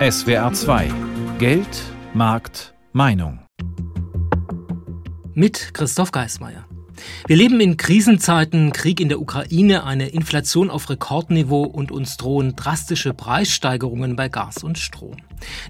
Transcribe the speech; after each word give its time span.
SWR 0.00 0.50
2 0.50 0.90
Geld, 1.38 1.82
Markt, 2.14 2.72
Meinung. 2.94 3.40
Mit 5.34 5.74
Christoph 5.74 6.10
Geismeier. 6.10 6.64
Wir 7.26 7.36
leben 7.36 7.60
in 7.60 7.76
Krisenzeiten, 7.76 8.72
Krieg 8.72 8.98
in 8.98 9.10
der 9.10 9.20
Ukraine, 9.20 9.84
eine 9.84 10.08
Inflation 10.08 10.70
auf 10.70 10.88
Rekordniveau 10.88 11.64
und 11.64 11.92
uns 11.92 12.16
drohen 12.16 12.56
drastische 12.56 13.12
Preissteigerungen 13.12 14.16
bei 14.16 14.30
Gas 14.30 14.64
und 14.64 14.78
Strom. 14.78 15.18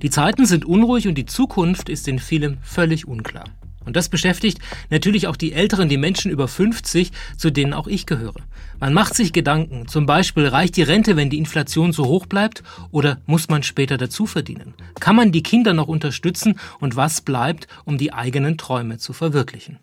Die 0.01 0.11
Zeiten 0.11 0.47
sind 0.47 0.65
unruhig 0.65 1.09
und 1.09 1.17
die 1.17 1.27
Zukunft 1.27 1.89
ist 1.89 2.07
in 2.07 2.21
vielem 2.21 2.59
völlig 2.62 3.09
unklar. 3.09 3.47
Und 3.91 3.96
das 3.96 4.09
beschäftigt 4.09 4.61
natürlich 4.88 5.27
auch 5.27 5.34
die 5.34 5.52
Älteren, 5.52 5.88
die 5.88 5.96
Menschen 5.96 6.30
über 6.30 6.46
50, 6.46 7.11
zu 7.36 7.50
denen 7.50 7.75
auch 7.75 7.88
ich 7.88 8.06
gehöre. 8.06 8.36
Man 8.79 8.95
macht 8.95 9.16
sich 9.16 9.32
Gedanken, 9.32 9.88
zum 9.88 10.06
Beispiel 10.06 10.46
reicht 10.46 10.77
die 10.77 10.84
Rente, 10.84 11.16
wenn 11.16 11.29
die 11.29 11.38
Inflation 11.38 11.92
so 11.92 12.05
hoch 12.05 12.27
bleibt, 12.27 12.62
oder 12.92 13.18
muss 13.27 13.48
man 13.48 13.64
später 13.64 13.98
dazu 13.98 14.27
verdienen? 14.27 14.74
Kann 15.01 15.16
man 15.16 15.32
die 15.32 15.42
Kinder 15.42 15.74
noch 15.74 15.88
unterstützen 15.88 16.60
und 16.79 16.95
was 16.95 17.20
bleibt, 17.20 17.66
um 17.84 17.98
die 17.98 18.12
eigenen 18.12 18.59
Träume 18.59 18.98
zu 18.98 19.12
verwirklichen? 19.12 19.80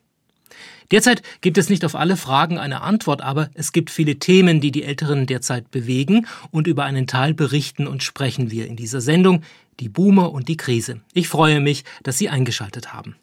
Derzeit 0.90 1.21
gibt 1.41 1.58
es 1.58 1.68
nicht 1.68 1.84
auf 1.84 1.96
alle 1.96 2.16
Fragen 2.16 2.58
eine 2.58 2.80
Antwort, 2.80 3.21
aber 3.21 3.49
es 3.55 3.74
gibt 3.74 3.90
viele 3.90 4.20
Themen, 4.20 4.62
die 4.62 4.71
die 4.71 4.84
Älteren 4.84 5.26
derzeit 5.26 5.70
bewegen 5.70 6.27
und 6.52 6.66
über 6.66 6.85
einen 6.85 7.08
Teil 7.08 7.34
berichten 7.34 7.88
und 7.88 8.04
sprechen 8.04 8.52
wir 8.52 8.68
in 8.68 8.77
dieser 8.77 9.02
Sendung, 9.02 9.41
die 9.82 9.90
Boomer 9.90 10.32
und 10.32 10.48
die 10.48 10.55
Krise. 10.55 11.02
Ich 11.13 11.27
freue 11.27 11.60
mich, 11.60 11.84
dass 12.04 12.18
Sie 12.18 12.30
eingeschaltet 12.30 12.94
haben. 12.94 13.18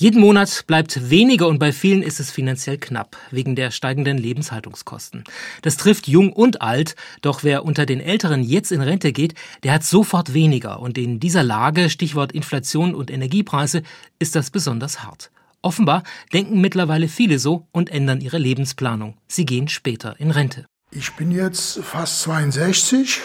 Jeden 0.00 0.22
Monat 0.22 0.64
bleibt 0.66 1.10
weniger 1.10 1.46
und 1.46 1.58
bei 1.58 1.72
vielen 1.72 2.02
ist 2.02 2.20
es 2.20 2.30
finanziell 2.30 2.78
knapp 2.78 3.18
wegen 3.30 3.54
der 3.54 3.70
steigenden 3.70 4.16
Lebenshaltungskosten. 4.16 5.24
Das 5.60 5.76
trifft 5.76 6.08
jung 6.08 6.32
und 6.32 6.62
alt, 6.62 6.96
doch 7.20 7.44
wer 7.44 7.66
unter 7.66 7.84
den 7.84 8.00
Älteren 8.00 8.42
jetzt 8.42 8.72
in 8.72 8.80
Rente 8.80 9.12
geht, 9.12 9.34
der 9.62 9.74
hat 9.74 9.84
sofort 9.84 10.32
weniger 10.32 10.80
und 10.80 10.96
in 10.96 11.20
dieser 11.20 11.42
Lage, 11.42 11.90
Stichwort 11.90 12.32
Inflation 12.32 12.94
und 12.94 13.10
Energiepreise, 13.10 13.82
ist 14.18 14.34
das 14.36 14.48
besonders 14.48 15.02
hart. 15.02 15.30
Offenbar 15.60 16.02
denken 16.32 16.62
mittlerweile 16.62 17.06
viele 17.06 17.38
so 17.38 17.66
und 17.70 17.90
ändern 17.90 18.22
ihre 18.22 18.38
Lebensplanung. 18.38 19.18
Sie 19.28 19.44
gehen 19.44 19.68
später 19.68 20.18
in 20.18 20.30
Rente. 20.30 20.64
Ich 20.92 21.12
bin 21.12 21.30
jetzt 21.30 21.78
fast 21.80 22.22
62 22.22 23.20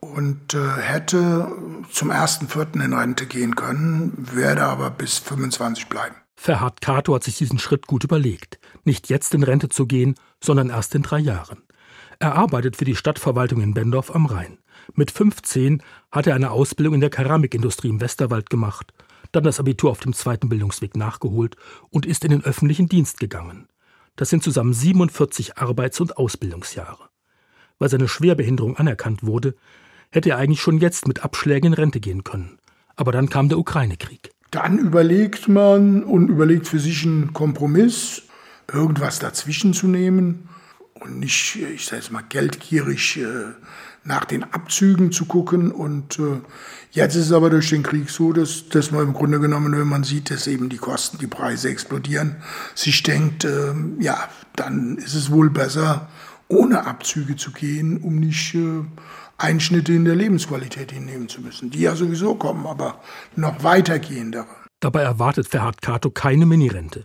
und 0.00 0.54
äh, 0.54 0.76
hätte 0.80 1.50
zum 1.90 2.10
1.4. 2.10 2.84
in 2.84 2.92
Rente 2.92 3.26
gehen 3.26 3.54
können, 3.54 4.12
werde 4.32 4.64
aber 4.64 4.90
bis 4.90 5.18
25 5.18 5.88
bleiben. 5.88 6.16
Ferhat 6.36 6.80
Kato 6.80 7.14
hat 7.14 7.24
sich 7.24 7.38
diesen 7.38 7.58
Schritt 7.58 7.86
gut 7.86 8.04
überlegt. 8.04 8.58
Nicht 8.84 9.08
jetzt 9.08 9.34
in 9.34 9.42
Rente 9.42 9.68
zu 9.68 9.86
gehen, 9.86 10.14
sondern 10.42 10.70
erst 10.70 10.94
in 10.94 11.02
drei 11.02 11.18
Jahren. 11.18 11.62
Er 12.18 12.34
arbeitet 12.34 12.76
für 12.76 12.84
die 12.84 12.96
Stadtverwaltung 12.96 13.60
in 13.60 13.74
Bendorf 13.74 14.14
am 14.14 14.26
Rhein. 14.26 14.58
Mit 14.94 15.10
15 15.10 15.82
hat 16.12 16.26
er 16.26 16.34
eine 16.34 16.50
Ausbildung 16.50 16.94
in 16.94 17.00
der 17.00 17.10
Keramikindustrie 17.10 17.88
im 17.88 18.00
Westerwald 18.00 18.50
gemacht, 18.50 18.92
dann 19.32 19.44
das 19.44 19.60
Abitur 19.60 19.90
auf 19.90 20.00
dem 20.00 20.12
zweiten 20.12 20.48
Bildungsweg 20.48 20.96
nachgeholt 20.96 21.56
und 21.90 22.06
ist 22.06 22.24
in 22.24 22.30
den 22.30 22.44
öffentlichen 22.44 22.88
Dienst 22.88 23.18
gegangen. 23.18 23.68
Das 24.14 24.30
sind 24.30 24.42
zusammen 24.42 24.72
47 24.72 25.58
Arbeits- 25.58 26.00
und 26.00 26.16
Ausbildungsjahre. 26.16 27.08
Weil 27.78 27.90
seine 27.90 28.08
Schwerbehinderung 28.08 28.76
anerkannt 28.76 29.24
wurde, 29.24 29.54
hätte 30.16 30.30
er 30.30 30.38
eigentlich 30.38 30.60
schon 30.60 30.78
jetzt 30.78 31.06
mit 31.06 31.22
Abschlägen 31.22 31.68
in 31.68 31.74
Rente 31.74 32.00
gehen 32.00 32.24
können. 32.24 32.58
Aber 32.96 33.12
dann 33.12 33.28
kam 33.28 33.48
der 33.48 33.58
Ukraine-Krieg. 33.58 34.30
Dann 34.50 34.78
überlegt 34.78 35.48
man 35.48 36.02
und 36.02 36.28
überlegt 36.28 36.66
für 36.66 36.78
sich 36.78 37.04
einen 37.04 37.32
Kompromiss, 37.32 38.22
irgendwas 38.72 39.18
dazwischen 39.18 39.74
zu 39.74 39.86
nehmen 39.86 40.48
und 40.94 41.20
nicht, 41.20 41.56
ich 41.56 41.84
sage 41.84 42.02
jetzt 42.02 42.10
mal, 42.10 42.24
geldgierig 42.28 43.18
äh, 43.18 43.52
nach 44.04 44.24
den 44.24 44.44
Abzügen 44.44 45.12
zu 45.12 45.26
gucken. 45.26 45.70
Und 45.70 46.18
äh, 46.18 46.40
jetzt 46.92 47.16
ist 47.16 47.26
es 47.26 47.32
aber 47.32 47.50
durch 47.50 47.68
den 47.68 47.82
Krieg 47.82 48.08
so, 48.08 48.32
dass, 48.32 48.68
dass 48.68 48.90
man 48.90 49.02
im 49.02 49.12
Grunde 49.12 49.40
genommen, 49.40 49.76
wenn 49.76 49.88
man 49.88 50.04
sieht, 50.04 50.30
dass 50.30 50.46
eben 50.46 50.68
die 50.68 50.78
Kosten, 50.78 51.18
die 51.18 51.26
Preise 51.26 51.68
explodieren, 51.68 52.36
sich 52.74 53.02
denkt, 53.02 53.44
äh, 53.44 53.74
ja, 53.98 54.28
dann 54.54 54.96
ist 54.96 55.14
es 55.14 55.30
wohl 55.30 55.50
besser, 55.50 56.08
ohne 56.48 56.86
Abzüge 56.86 57.36
zu 57.36 57.50
gehen, 57.50 57.98
um 57.98 58.16
nicht 58.16 58.54
äh, 58.54 58.82
Einschnitte 59.38 59.92
in 59.92 60.04
der 60.04 60.14
Lebensqualität 60.14 60.92
hinnehmen 60.92 61.28
zu 61.28 61.40
müssen, 61.40 61.70
die 61.70 61.80
ja 61.80 61.94
sowieso 61.94 62.34
kommen, 62.34 62.66
aber 62.66 63.00
noch 63.34 63.62
weitergehendere. 63.62 64.46
Dabei 64.80 65.02
erwartet 65.02 65.48
Ferhat 65.48 65.82
Kato 65.82 66.10
keine 66.10 66.46
Minirente. 66.46 67.04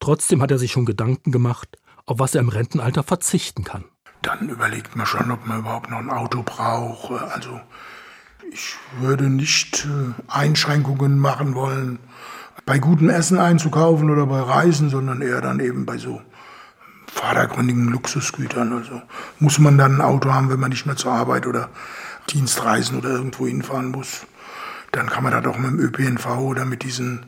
Trotzdem 0.00 0.42
hat 0.42 0.50
er 0.50 0.58
sich 0.58 0.72
schon 0.72 0.84
Gedanken 0.84 1.30
gemacht, 1.32 1.78
auf 2.06 2.18
was 2.18 2.34
er 2.34 2.40
im 2.40 2.48
Rentenalter 2.48 3.02
verzichten 3.02 3.64
kann. 3.64 3.84
Dann 4.22 4.48
überlegt 4.48 4.96
man 4.96 5.06
schon, 5.06 5.30
ob 5.30 5.46
man 5.46 5.60
überhaupt 5.60 5.90
noch 5.90 5.98
ein 5.98 6.10
Auto 6.10 6.42
braucht. 6.42 7.10
Also 7.32 7.60
ich 8.52 8.74
würde 9.00 9.24
nicht 9.24 9.86
äh, 9.86 10.12
Einschränkungen 10.28 11.18
machen 11.18 11.54
wollen, 11.54 11.98
bei 12.64 12.78
gutem 12.78 13.08
Essen 13.08 13.38
einzukaufen 13.38 14.10
oder 14.10 14.26
bei 14.26 14.40
Reisen, 14.40 14.90
sondern 14.90 15.22
eher 15.22 15.40
dann 15.40 15.58
eben 15.58 15.86
bei 15.86 15.98
so 15.98 16.20
vordergründigen 17.12 17.88
Luxusgütern. 17.88 18.72
Also 18.72 19.02
muss 19.38 19.58
man 19.58 19.78
dann 19.78 19.96
ein 19.96 20.00
Auto 20.00 20.32
haben, 20.32 20.50
wenn 20.50 20.60
man 20.60 20.70
nicht 20.70 20.86
mehr 20.86 20.96
zur 20.96 21.12
Arbeit 21.12 21.46
oder 21.46 21.68
Dienstreisen 22.30 22.98
oder 22.98 23.10
irgendwo 23.10 23.46
hinfahren 23.46 23.90
muss. 23.90 24.26
Dann 24.92 25.08
kann 25.08 25.22
man 25.22 25.32
da 25.32 25.40
doch 25.40 25.58
mit 25.58 25.70
dem 25.70 25.80
ÖPNV 25.80 26.26
oder 26.38 26.64
mit 26.64 26.82
diesen 26.82 27.26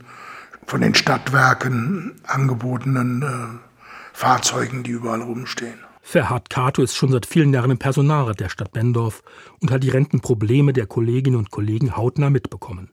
von 0.66 0.80
den 0.80 0.94
Stadtwerken 0.94 2.12
angebotenen 2.24 3.22
äh, 3.22 3.58
Fahrzeugen, 4.14 4.82
die 4.82 4.92
überall 4.92 5.20
rumstehen. 5.20 5.78
Ferhat 6.00 6.50
Kato 6.50 6.82
ist 6.82 6.96
schon 6.96 7.10
seit 7.10 7.26
vielen 7.26 7.52
Jahren 7.52 7.70
im 7.70 7.78
Personalrat 7.78 8.40
der 8.40 8.48
Stadt 8.48 8.72
Bendorf 8.72 9.22
und 9.60 9.70
hat 9.70 9.82
die 9.82 9.90
Rentenprobleme 9.90 10.72
der 10.72 10.86
Kolleginnen 10.86 11.36
und 11.36 11.50
Kollegen 11.50 11.96
hautnah 11.96 12.30
mitbekommen. 12.30 12.90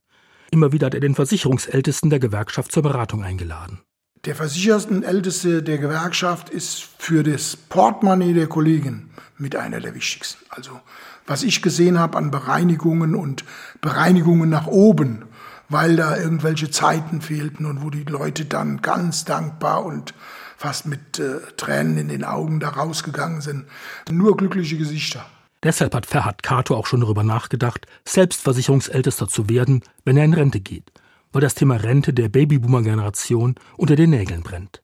Immer 0.49 0.71
wieder 0.71 0.87
hat 0.87 0.95
er 0.95 1.01
den 1.01 1.15
Versicherungsältesten 1.15 2.09
der 2.09 2.19
Gewerkschaft 2.19 2.71
zur 2.71 2.83
Beratung 2.83 3.23
eingeladen. 3.23 3.79
Der 4.25 4.35
Versichertenälteste 4.35 5.63
der 5.63 5.79
Gewerkschaft 5.79 6.51
ist 6.51 6.87
für 6.99 7.23
das 7.23 7.55
Portemonnaie 7.57 8.35
der 8.35 8.45
Kollegen 8.45 9.09
mit 9.39 9.55
einer 9.55 9.79
der 9.79 9.95
wichtigsten. 9.95 10.45
Also 10.49 10.79
was 11.25 11.41
ich 11.41 11.63
gesehen 11.63 11.97
habe 11.97 12.19
an 12.19 12.29
Bereinigungen 12.29 13.15
und 13.15 13.43
Bereinigungen 13.81 14.47
nach 14.47 14.67
oben, 14.67 15.25
weil 15.69 15.95
da 15.95 16.17
irgendwelche 16.17 16.69
Zeiten 16.69 17.21
fehlten 17.21 17.65
und 17.65 17.81
wo 17.81 17.89
die 17.89 18.03
Leute 18.03 18.45
dann 18.45 18.83
ganz 18.83 19.25
dankbar 19.25 19.83
und 19.85 20.13
fast 20.55 20.85
mit 20.85 21.17
äh, 21.17 21.39
Tränen 21.57 21.97
in 21.97 22.09
den 22.09 22.23
Augen 22.23 22.59
da 22.59 22.69
rausgegangen 22.69 23.41
sind. 23.41 23.65
Nur 24.11 24.37
glückliche 24.37 24.77
Gesichter. 24.77 25.25
Deshalb 25.63 25.95
hat 25.95 26.05
Ferhat 26.05 26.43
Kato 26.43 26.75
auch 26.75 26.85
schon 26.85 27.01
darüber 27.01 27.23
nachgedacht, 27.23 27.87
selbst 28.07 28.41
Versicherungsältester 28.41 29.27
zu 29.27 29.49
werden, 29.49 29.81
wenn 30.05 30.17
er 30.17 30.25
in 30.25 30.35
Rente 30.35 30.59
geht 30.59 30.91
weil 31.31 31.41
das 31.41 31.55
Thema 31.55 31.75
Rente 31.75 32.13
der 32.13 32.29
Babyboomer-Generation 32.29 33.55
unter 33.77 33.95
den 33.95 34.11
Nägeln 34.11 34.43
brennt. 34.43 34.81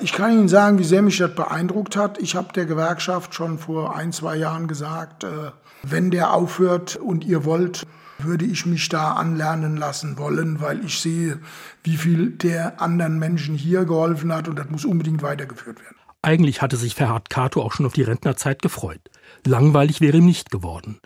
Ich 0.00 0.12
kann 0.12 0.32
Ihnen 0.32 0.48
sagen, 0.48 0.78
wie 0.78 0.84
sehr 0.84 1.02
mich 1.02 1.18
das 1.18 1.34
beeindruckt 1.34 1.96
hat. 1.96 2.18
Ich 2.18 2.36
habe 2.36 2.52
der 2.52 2.64
Gewerkschaft 2.64 3.34
schon 3.34 3.58
vor 3.58 3.96
ein, 3.96 4.12
zwei 4.12 4.36
Jahren 4.36 4.68
gesagt, 4.68 5.24
äh, 5.24 5.50
wenn 5.82 6.10
der 6.10 6.32
aufhört 6.32 6.96
und 6.96 7.24
ihr 7.24 7.44
wollt, 7.44 7.86
würde 8.18 8.44
ich 8.44 8.66
mich 8.66 8.88
da 8.88 9.12
anlernen 9.12 9.76
lassen 9.76 10.18
wollen, 10.18 10.60
weil 10.60 10.84
ich 10.84 11.00
sehe, 11.00 11.40
wie 11.82 11.96
viel 11.96 12.30
der 12.30 12.80
anderen 12.80 13.18
Menschen 13.18 13.54
hier 13.54 13.84
geholfen 13.84 14.32
hat 14.32 14.48
und 14.48 14.58
das 14.58 14.70
muss 14.70 14.84
unbedingt 14.84 15.22
weitergeführt 15.22 15.80
werden. 15.80 15.96
Eigentlich 16.22 16.60
hatte 16.60 16.76
sich 16.76 16.94
Ferhat 16.94 17.30
Kato 17.30 17.62
auch 17.62 17.72
schon 17.72 17.86
auf 17.86 17.94
die 17.94 18.02
Rentnerzeit 18.02 18.60
gefreut. 18.60 19.00
Langweilig 19.46 20.00
wäre 20.00 20.18
ihm 20.18 20.26
nicht 20.26 20.50
geworden. 20.50 21.00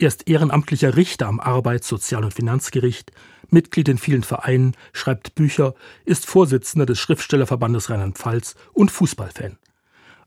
Er 0.00 0.08
ist 0.08 0.30
ehrenamtlicher 0.30 0.96
Richter 0.96 1.26
am 1.28 1.40
Arbeits-, 1.40 1.86
Sozial- 1.86 2.24
und 2.24 2.32
Finanzgericht, 2.32 3.12
Mitglied 3.50 3.86
in 3.86 3.98
vielen 3.98 4.22
Vereinen, 4.22 4.74
schreibt 4.94 5.34
Bücher, 5.34 5.74
ist 6.06 6.24
Vorsitzender 6.24 6.86
des 6.86 6.98
Schriftstellerverbandes 6.98 7.90
Rheinland-Pfalz 7.90 8.54
und 8.72 8.90
Fußballfan. 8.90 9.58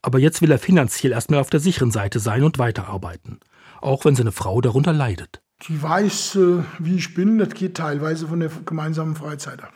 Aber 0.03 0.19
jetzt 0.19 0.43
will 0.43 0.51
er 0.51 0.59
finanziell 0.59 1.11
erstmal 1.11 1.39
auf 1.39 1.49
der 1.49 1.59
sicheren 1.59 1.89
Seite 1.89 2.19
sein 2.19 2.43
und 2.43 2.59
weiterarbeiten, 2.59 3.39
auch 3.81 4.05
wenn 4.05 4.15
seine 4.15 4.31
Frau 4.31 4.61
darunter 4.61 4.93
leidet. 4.93 5.41
Die 5.67 5.81
weiß, 5.81 6.35
äh, 6.35 6.63
wie 6.77 6.97
ich 6.97 7.15
bin, 7.15 7.39
das 7.39 7.55
geht 7.55 7.75
teilweise 7.75 8.27
von 8.27 8.41
der 8.41 8.51
gemeinsamen 8.67 9.15
Freizeit 9.15 9.63
ab. 9.63 9.73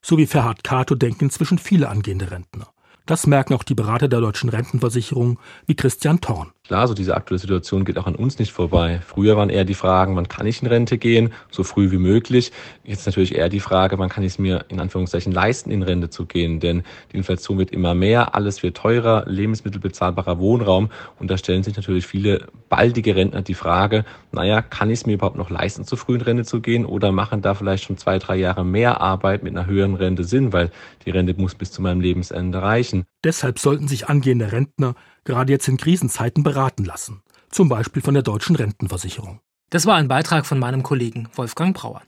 So 0.00 0.16
wie 0.16 0.26
Ferhat 0.26 0.62
Kato 0.62 0.94
denken 0.94 1.24
inzwischen 1.24 1.58
viele 1.58 1.88
angehende 1.88 2.30
Rentner. 2.30 2.73
Das 3.06 3.26
merken 3.26 3.52
auch 3.52 3.64
die 3.64 3.74
Berater 3.74 4.08
der 4.08 4.20
deutschen 4.20 4.48
Rentenversicherung 4.48 5.38
wie 5.66 5.74
Christian 5.74 6.22
Thorn. 6.22 6.54
Klar, 6.66 6.88
so 6.88 6.94
diese 6.94 7.14
aktuelle 7.14 7.38
Situation 7.38 7.84
geht 7.84 7.98
auch 7.98 8.06
an 8.06 8.14
uns 8.14 8.38
nicht 8.38 8.50
vorbei. 8.50 9.02
Früher 9.06 9.36
waren 9.36 9.50
eher 9.50 9.66
die 9.66 9.74
Fragen, 9.74 10.16
wann 10.16 10.28
kann 10.28 10.46
ich 10.46 10.62
in 10.62 10.68
Rente 10.68 10.96
gehen, 10.96 11.30
so 11.50 11.62
früh 11.62 11.90
wie 11.90 11.98
möglich. 11.98 12.52
Jetzt 12.84 13.04
natürlich 13.04 13.34
eher 13.34 13.50
die 13.50 13.60
Frage, 13.60 13.98
wann 13.98 14.08
kann 14.08 14.24
ich 14.24 14.32
es 14.32 14.38
mir 14.38 14.64
in 14.70 14.80
Anführungszeichen 14.80 15.30
leisten, 15.30 15.70
in 15.70 15.82
Rente 15.82 16.08
zu 16.08 16.24
gehen. 16.24 16.60
Denn 16.60 16.82
die 17.12 17.18
Inflation 17.18 17.58
wird 17.58 17.70
immer 17.70 17.94
mehr, 17.94 18.34
alles 18.34 18.62
wird 18.62 18.78
teurer, 18.78 19.24
Lebensmittel 19.26 19.78
bezahlbarer 19.78 20.38
Wohnraum. 20.38 20.88
Und 21.18 21.30
da 21.30 21.36
stellen 21.36 21.62
sich 21.62 21.76
natürlich 21.76 22.06
viele 22.06 22.46
baldige 22.70 23.14
Rentner 23.14 23.42
die 23.42 23.52
Frage, 23.52 24.06
naja, 24.32 24.62
kann 24.62 24.88
ich 24.88 25.00
es 25.00 25.06
mir 25.06 25.12
überhaupt 25.12 25.36
noch 25.36 25.50
leisten, 25.50 25.84
zu 25.84 25.96
früh 25.96 26.14
in 26.14 26.22
Rente 26.22 26.44
zu 26.44 26.62
gehen? 26.62 26.86
Oder 26.86 27.12
machen 27.12 27.42
da 27.42 27.52
vielleicht 27.52 27.84
schon 27.84 27.98
zwei, 27.98 28.18
drei 28.18 28.36
Jahre 28.36 28.64
mehr 28.64 29.02
Arbeit 29.02 29.42
mit 29.42 29.54
einer 29.54 29.66
höheren 29.66 29.96
Rente 29.96 30.24
Sinn? 30.24 30.54
Weil 30.54 30.70
die 31.04 31.10
Rente 31.10 31.34
muss 31.36 31.54
bis 31.54 31.70
zu 31.72 31.82
meinem 31.82 32.00
Lebensende 32.00 32.62
reichen. 32.62 32.93
Deshalb 33.24 33.58
sollten 33.58 33.88
sich 33.88 34.08
angehende 34.08 34.52
Rentner 34.52 34.94
gerade 35.24 35.52
jetzt 35.52 35.68
in 35.68 35.76
Krisenzeiten 35.76 36.42
beraten 36.42 36.84
lassen, 36.84 37.22
zum 37.50 37.68
Beispiel 37.68 38.02
von 38.02 38.14
der 38.14 38.22
deutschen 38.22 38.56
Rentenversicherung. 38.56 39.40
Das 39.70 39.86
war 39.86 39.96
ein 39.96 40.08
Beitrag 40.08 40.46
von 40.46 40.58
meinem 40.58 40.82
Kollegen 40.82 41.28
Wolfgang 41.34 41.76
Brauer. 41.76 42.02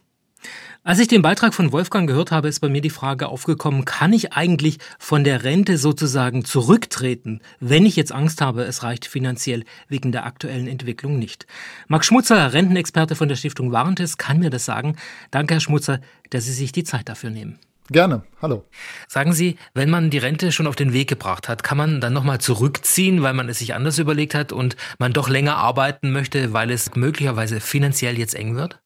Als 0.85 1.01
ich 1.01 1.09
den 1.09 1.23
Beitrag 1.23 1.53
von 1.53 1.73
Wolfgang 1.73 2.07
gehört 2.07 2.31
habe, 2.31 2.47
ist 2.47 2.61
bei 2.61 2.69
mir 2.69 2.81
die 2.81 2.91
Frage 2.91 3.27
aufgekommen, 3.27 3.85
kann 3.85 4.13
ich 4.13 4.35
eigentlich 4.35 4.79
von 5.01 5.25
der 5.25 5.43
Rente 5.43 5.79
sozusagen 5.79 6.45
zurücktreten, 6.45 7.41
wenn 7.59 7.85
ich 7.85 7.97
jetzt 7.97 8.13
Angst 8.13 8.41
habe, 8.41 8.63
es 8.63 8.85
reicht 8.85 9.07
finanziell 9.07 9.65
wegen 9.89 10.13
der 10.13 10.25
aktuellen 10.27 10.69
Entwicklung 10.69 11.19
nicht. 11.19 11.47
Max 11.89 12.07
Schmutzer, 12.07 12.53
Rentenexperte 12.53 13.17
von 13.17 13.29
der 13.29 13.35
Stiftung 13.35 13.73
Warentest, 13.73 14.19
kann 14.19 14.39
mir 14.39 14.51
das 14.51 14.65
sagen. 14.65 14.97
Danke, 15.33 15.55
Herr 15.55 15.61
Schmutzer, 15.61 16.01
dass 16.31 16.45
Sie 16.45 16.53
sich 16.53 16.71
die 16.71 16.85
Zeit 16.85 17.09
dafür 17.09 17.31
nehmen. 17.31 17.59
Gerne, 17.89 18.23
hallo. 18.43 18.65
Sagen 19.07 19.33
Sie, 19.33 19.57
wenn 19.73 19.91
man 19.91 20.11
die 20.11 20.19
Rente 20.19 20.51
schon 20.51 20.67
auf 20.67 20.75
den 20.75 20.93
Weg 20.93 21.09
gebracht 21.09 21.49
hat, 21.49 21.63
kann 21.63 21.79
man 21.79 22.01
dann 22.01 22.13
nochmal 22.13 22.41
zurückziehen, 22.41 23.23
weil 23.23 23.33
man 23.33 23.49
es 23.49 23.61
sich 23.61 23.75
anders 23.75 23.99
überlegt 23.99 24.35
hat 24.35 24.53
und 24.53 24.77
man 24.99 25.13
doch 25.13 25.29
länger 25.29 25.57
arbeiten 25.57 26.11
möchte, 26.11 26.53
weil 26.53 26.73
es 26.73 26.97
möglicherweise 26.97 27.61
finanziell 27.61 28.19
jetzt 28.19 28.35
eng 28.35 28.57
wird? 28.57 28.81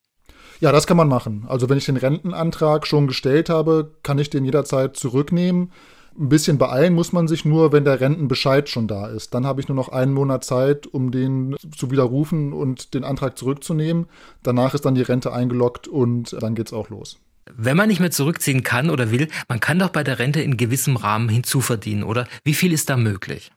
Ja, 0.60 0.70
das 0.70 0.86
kann 0.86 0.98
man 0.98 1.08
machen. 1.08 1.46
Also 1.48 1.70
wenn 1.70 1.78
ich 1.78 1.86
den 1.86 1.96
Rentenantrag 1.96 2.86
schon 2.86 3.06
gestellt 3.06 3.48
habe, 3.48 3.92
kann 4.02 4.18
ich 4.18 4.28
den 4.28 4.44
jederzeit 4.44 4.96
zurücknehmen. 4.96 5.72
Ein 6.18 6.28
bisschen 6.28 6.58
beeilen 6.58 6.92
muss 6.92 7.14
man 7.14 7.26
sich 7.26 7.46
nur, 7.46 7.72
wenn 7.72 7.84
der 7.84 8.00
Rentenbescheid 8.00 8.68
schon 8.68 8.86
da 8.86 9.06
ist. 9.06 9.32
Dann 9.32 9.46
habe 9.46 9.62
ich 9.62 9.68
nur 9.68 9.76
noch 9.76 9.88
einen 9.88 10.12
Monat 10.12 10.44
Zeit, 10.44 10.86
um 10.86 11.10
den 11.10 11.56
zu 11.74 11.90
widerrufen 11.90 12.52
und 12.52 12.92
den 12.92 13.04
Antrag 13.04 13.38
zurückzunehmen. 13.38 14.06
Danach 14.42 14.74
ist 14.74 14.84
dann 14.84 14.94
die 14.94 15.02
Rente 15.02 15.32
eingeloggt 15.32 15.88
und 15.88 16.36
dann 16.42 16.54
geht's 16.54 16.74
auch 16.74 16.90
los. 16.90 17.18
Wenn 17.46 17.76
man 17.76 17.88
nicht 17.88 18.00
mehr 18.00 18.10
zurückziehen 18.10 18.62
kann 18.62 18.90
oder 18.90 19.10
will, 19.10 19.28
man 19.48 19.60
kann 19.60 19.78
doch 19.78 19.90
bei 19.90 20.04
der 20.04 20.18
Rente 20.18 20.40
in 20.40 20.56
gewissem 20.56 20.96
Rahmen 20.96 21.28
hinzuverdienen, 21.28 22.04
oder? 22.04 22.26
Wie 22.44 22.54
viel 22.54 22.72
ist 22.72 22.90
da 22.90 22.96
möglich? 22.96 23.50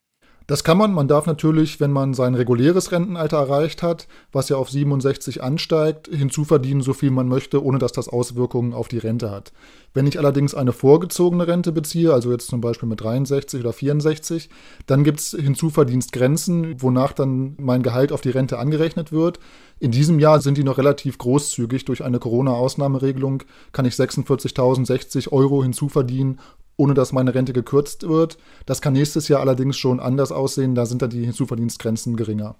Das 0.45 0.65
kann 0.65 0.77
man. 0.77 0.93
Man 0.93 1.07
darf 1.07 1.25
natürlich, 1.25 1.79
wenn 1.79 1.91
man 1.91 2.13
sein 2.13 2.35
reguläres 2.35 2.91
Rentenalter 2.91 3.37
erreicht 3.37 3.81
hat, 3.81 4.07
was 4.31 4.49
ja 4.49 4.57
auf 4.57 4.69
67 4.69 5.41
ansteigt, 5.41 6.09
hinzuverdienen, 6.09 6.81
so 6.81 6.93
viel 6.93 7.11
man 7.11 7.29
möchte, 7.29 7.63
ohne 7.63 7.79
dass 7.79 7.93
das 7.93 8.09
Auswirkungen 8.09 8.73
auf 8.73 8.89
die 8.89 8.97
Rente 8.97 9.31
hat. 9.31 9.53
Wenn 9.93 10.05
ich 10.05 10.17
allerdings 10.17 10.53
eine 10.53 10.73
vorgezogene 10.73 11.47
Rente 11.47 11.71
beziehe, 11.71 12.13
also 12.13 12.31
jetzt 12.31 12.47
zum 12.47 12.59
Beispiel 12.59 12.89
mit 12.89 12.99
63 12.99 13.61
oder 13.61 13.71
64, 13.71 14.49
dann 14.85 15.03
gibt 15.03 15.19
es 15.19 15.31
Hinzuverdienstgrenzen, 15.31 16.81
wonach 16.81 17.13
dann 17.13 17.55
mein 17.59 17.83
Gehalt 17.83 18.11
auf 18.11 18.21
die 18.21 18.31
Rente 18.31 18.59
angerechnet 18.59 19.11
wird. 19.11 19.39
In 19.79 19.91
diesem 19.91 20.19
Jahr 20.19 20.41
sind 20.41 20.57
die 20.57 20.63
noch 20.63 20.77
relativ 20.77 21.17
großzügig. 21.19 21.85
Durch 21.85 22.03
eine 22.03 22.19
Corona-Ausnahmeregelung 22.19 23.43
kann 23.71 23.85
ich 23.85 23.93
46.060 23.93 25.31
Euro 25.31 25.63
hinzuverdienen, 25.63 26.39
ohne 26.77 26.93
dass 26.93 27.11
meine 27.11 27.33
Rente 27.33 27.53
gekürzt 27.53 28.07
wird. 28.07 28.37
Das 28.65 28.81
kann 28.81 28.93
nächstes 28.93 29.27
Jahr 29.27 29.41
allerdings 29.41 29.77
schon 29.77 29.99
anders 29.99 30.31
aussehen, 30.31 30.75
da 30.75 30.85
sind 30.85 31.01
dann 31.01 31.09
die 31.09 31.25
Hinzuverdienstgrenzen 31.25 32.15
geringer. 32.15 32.55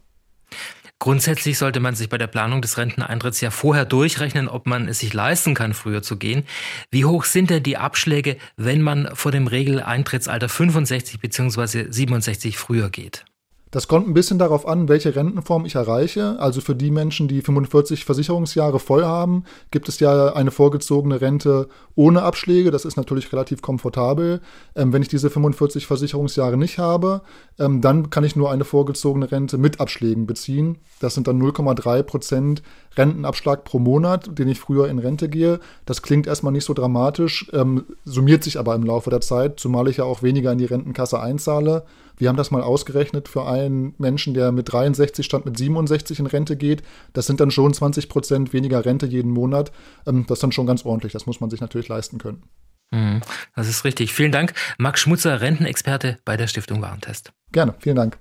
Grundsätzlich 0.99 1.57
sollte 1.57 1.81
man 1.81 1.95
sich 1.95 2.07
bei 2.07 2.17
der 2.17 2.27
Planung 2.27 2.61
des 2.61 2.77
Renteneintritts 2.77 3.41
ja 3.41 3.51
vorher 3.51 3.83
durchrechnen, 3.83 4.47
ob 4.47 4.67
man 4.67 4.87
es 4.87 4.99
sich 4.99 5.13
leisten 5.13 5.53
kann, 5.53 5.73
früher 5.73 6.01
zu 6.01 6.15
gehen. 6.15 6.45
Wie 6.91 7.03
hoch 7.03 7.25
sind 7.25 7.49
denn 7.49 7.61
die 7.61 7.75
Abschläge, 7.75 8.37
wenn 8.55 8.81
man 8.81 9.09
vor 9.13 9.33
dem 9.33 9.47
Regeleintrittsalter 9.47 10.47
65 10.47 11.19
bzw. 11.19 11.91
67 11.91 12.57
früher 12.57 12.89
geht? 12.89 13.25
Das 13.73 13.87
kommt 13.87 14.07
ein 14.07 14.13
bisschen 14.13 14.37
darauf 14.37 14.67
an, 14.67 14.87
welche 14.87 15.15
Rentenform 15.15 15.65
ich 15.65 15.73
erreiche. 15.73 16.39
Also 16.39 16.61
für 16.61 16.75
die 16.75 16.91
Menschen, 16.91 17.27
die 17.27 17.41
45 17.41 18.05
Versicherungsjahre 18.05 18.77
voll 18.77 19.03
haben, 19.03 19.45
gibt 19.71 19.89
es 19.89 19.99
ja 19.99 20.31
eine 20.33 20.51
vorgezogene 20.51 21.21
Rente 21.21 21.67
ohne 21.95 22.21
Abschläge. 22.21 22.69
Das 22.69 22.85
ist 22.85 22.97
natürlich 22.97 23.33
relativ 23.33 23.63
komfortabel. 23.63 24.41
Ähm, 24.75 24.93
wenn 24.93 25.01
ich 25.01 25.07
diese 25.07 25.31
45 25.31 25.87
Versicherungsjahre 25.87 26.55
nicht 26.55 26.77
habe, 26.77 27.23
ähm, 27.57 27.81
dann 27.81 28.11
kann 28.11 28.23
ich 28.23 28.35
nur 28.35 28.51
eine 28.51 28.63
vorgezogene 28.63 29.31
Rente 29.31 29.57
mit 29.57 29.79
Abschlägen 29.79 30.27
beziehen. 30.27 30.77
Das 30.99 31.15
sind 31.15 31.27
dann 31.27 31.41
0,3 31.41 32.03
Prozent 32.03 32.61
Rentenabschlag 32.97 33.63
pro 33.63 33.79
Monat, 33.79 34.37
den 34.37 34.47
ich 34.47 34.59
früher 34.59 34.89
in 34.89 34.99
Rente 34.99 35.29
gehe. 35.29 35.59
Das 35.85 36.01
klingt 36.01 36.27
erstmal 36.27 36.53
nicht 36.53 36.65
so 36.65 36.73
dramatisch, 36.73 37.49
ähm, 37.53 37.85
summiert 38.05 38.43
sich 38.43 38.59
aber 38.59 38.75
im 38.75 38.83
Laufe 38.83 39.09
der 39.09 39.21
Zeit, 39.21 39.59
zumal 39.59 39.87
ich 39.87 39.97
ja 39.97 40.03
auch 40.03 40.23
weniger 40.23 40.51
in 40.51 40.57
die 40.57 40.65
Rentenkasse 40.65 41.19
einzahle. 41.19 41.85
Wir 42.17 42.29
haben 42.29 42.37
das 42.37 42.51
mal 42.51 42.61
ausgerechnet 42.61 43.27
für 43.27 43.45
einen 43.47 43.95
Menschen, 43.97 44.33
der 44.33 44.51
mit 44.51 44.71
63 44.71 45.25
statt 45.25 45.45
mit 45.45 45.57
67 45.57 46.19
in 46.19 46.27
Rente 46.27 46.55
geht. 46.55 46.83
Das 47.13 47.25
sind 47.25 47.39
dann 47.39 47.51
schon 47.51 47.73
20 47.73 48.07
Prozent 48.09 48.53
weniger 48.53 48.85
Rente 48.85 49.05
jeden 49.05 49.31
Monat. 49.31 49.71
Ähm, 50.05 50.25
das 50.27 50.37
ist 50.37 50.43
dann 50.43 50.51
schon 50.51 50.67
ganz 50.67 50.85
ordentlich. 50.85 51.13
Das 51.13 51.25
muss 51.25 51.41
man 51.41 51.49
sich 51.49 51.61
natürlich 51.61 51.87
leisten 51.87 52.17
können. 52.19 52.43
Mhm. 52.91 53.21
Das 53.55 53.67
ist 53.67 53.83
richtig. 53.83 54.13
Vielen 54.13 54.31
Dank. 54.31 54.53
Max 54.77 55.01
Schmutzer, 55.01 55.41
Rentenexperte 55.41 56.19
bei 56.25 56.37
der 56.37 56.47
Stiftung 56.47 56.81
Warentest. 56.81 57.33
Gerne. 57.51 57.73
Vielen 57.79 57.95
Dank. 57.95 58.17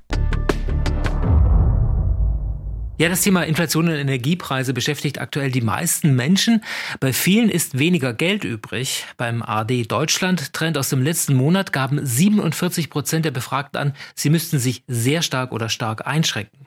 Ja, 2.98 3.08
das 3.08 3.22
Thema 3.22 3.42
Inflation 3.44 3.88
und 3.88 3.94
Energiepreise 3.94 4.74
beschäftigt 4.74 5.18
aktuell 5.18 5.50
die 5.50 5.62
meisten 5.62 6.14
Menschen. 6.14 6.62
Bei 7.00 7.12
vielen 7.12 7.48
ist 7.48 7.78
weniger 7.78 8.12
Geld 8.12 8.44
übrig. 8.44 9.06
Beim 9.16 9.42
AD 9.42 9.84
Deutschland 9.84 10.52
Trend 10.52 10.76
aus 10.76 10.90
dem 10.90 11.02
letzten 11.02 11.34
Monat 11.34 11.72
gaben 11.72 12.04
47 12.04 12.90
Prozent 12.90 13.24
der 13.24 13.30
Befragten 13.30 13.80
an, 13.80 13.94
sie 14.14 14.28
müssten 14.28 14.58
sich 14.58 14.84
sehr 14.86 15.22
stark 15.22 15.52
oder 15.52 15.70
stark 15.70 16.06
einschränken. 16.06 16.66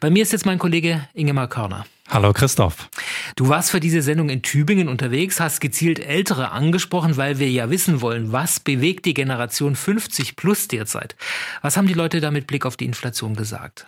Bei 0.00 0.08
mir 0.08 0.22
ist 0.22 0.32
jetzt 0.32 0.46
mein 0.46 0.58
Kollege 0.58 1.06
Ingemar 1.12 1.48
Körner. 1.48 1.84
Hallo 2.08 2.32
Christoph. 2.32 2.88
Du 3.34 3.48
warst 3.48 3.70
für 3.70 3.80
diese 3.80 4.00
Sendung 4.00 4.30
in 4.30 4.42
Tübingen 4.42 4.88
unterwegs, 4.88 5.40
hast 5.40 5.60
gezielt 5.60 5.98
Ältere 5.98 6.52
angesprochen, 6.52 7.16
weil 7.16 7.38
wir 7.38 7.50
ja 7.50 7.68
wissen 7.68 8.00
wollen, 8.00 8.32
was 8.32 8.60
bewegt 8.60 9.04
die 9.04 9.14
Generation 9.14 9.76
50 9.76 10.36
plus 10.36 10.68
derzeit. 10.68 11.16
Was 11.62 11.76
haben 11.76 11.88
die 11.88 11.94
Leute 11.94 12.20
da 12.20 12.30
mit 12.30 12.46
Blick 12.46 12.64
auf 12.64 12.76
die 12.76 12.86
Inflation 12.86 13.34
gesagt? 13.34 13.86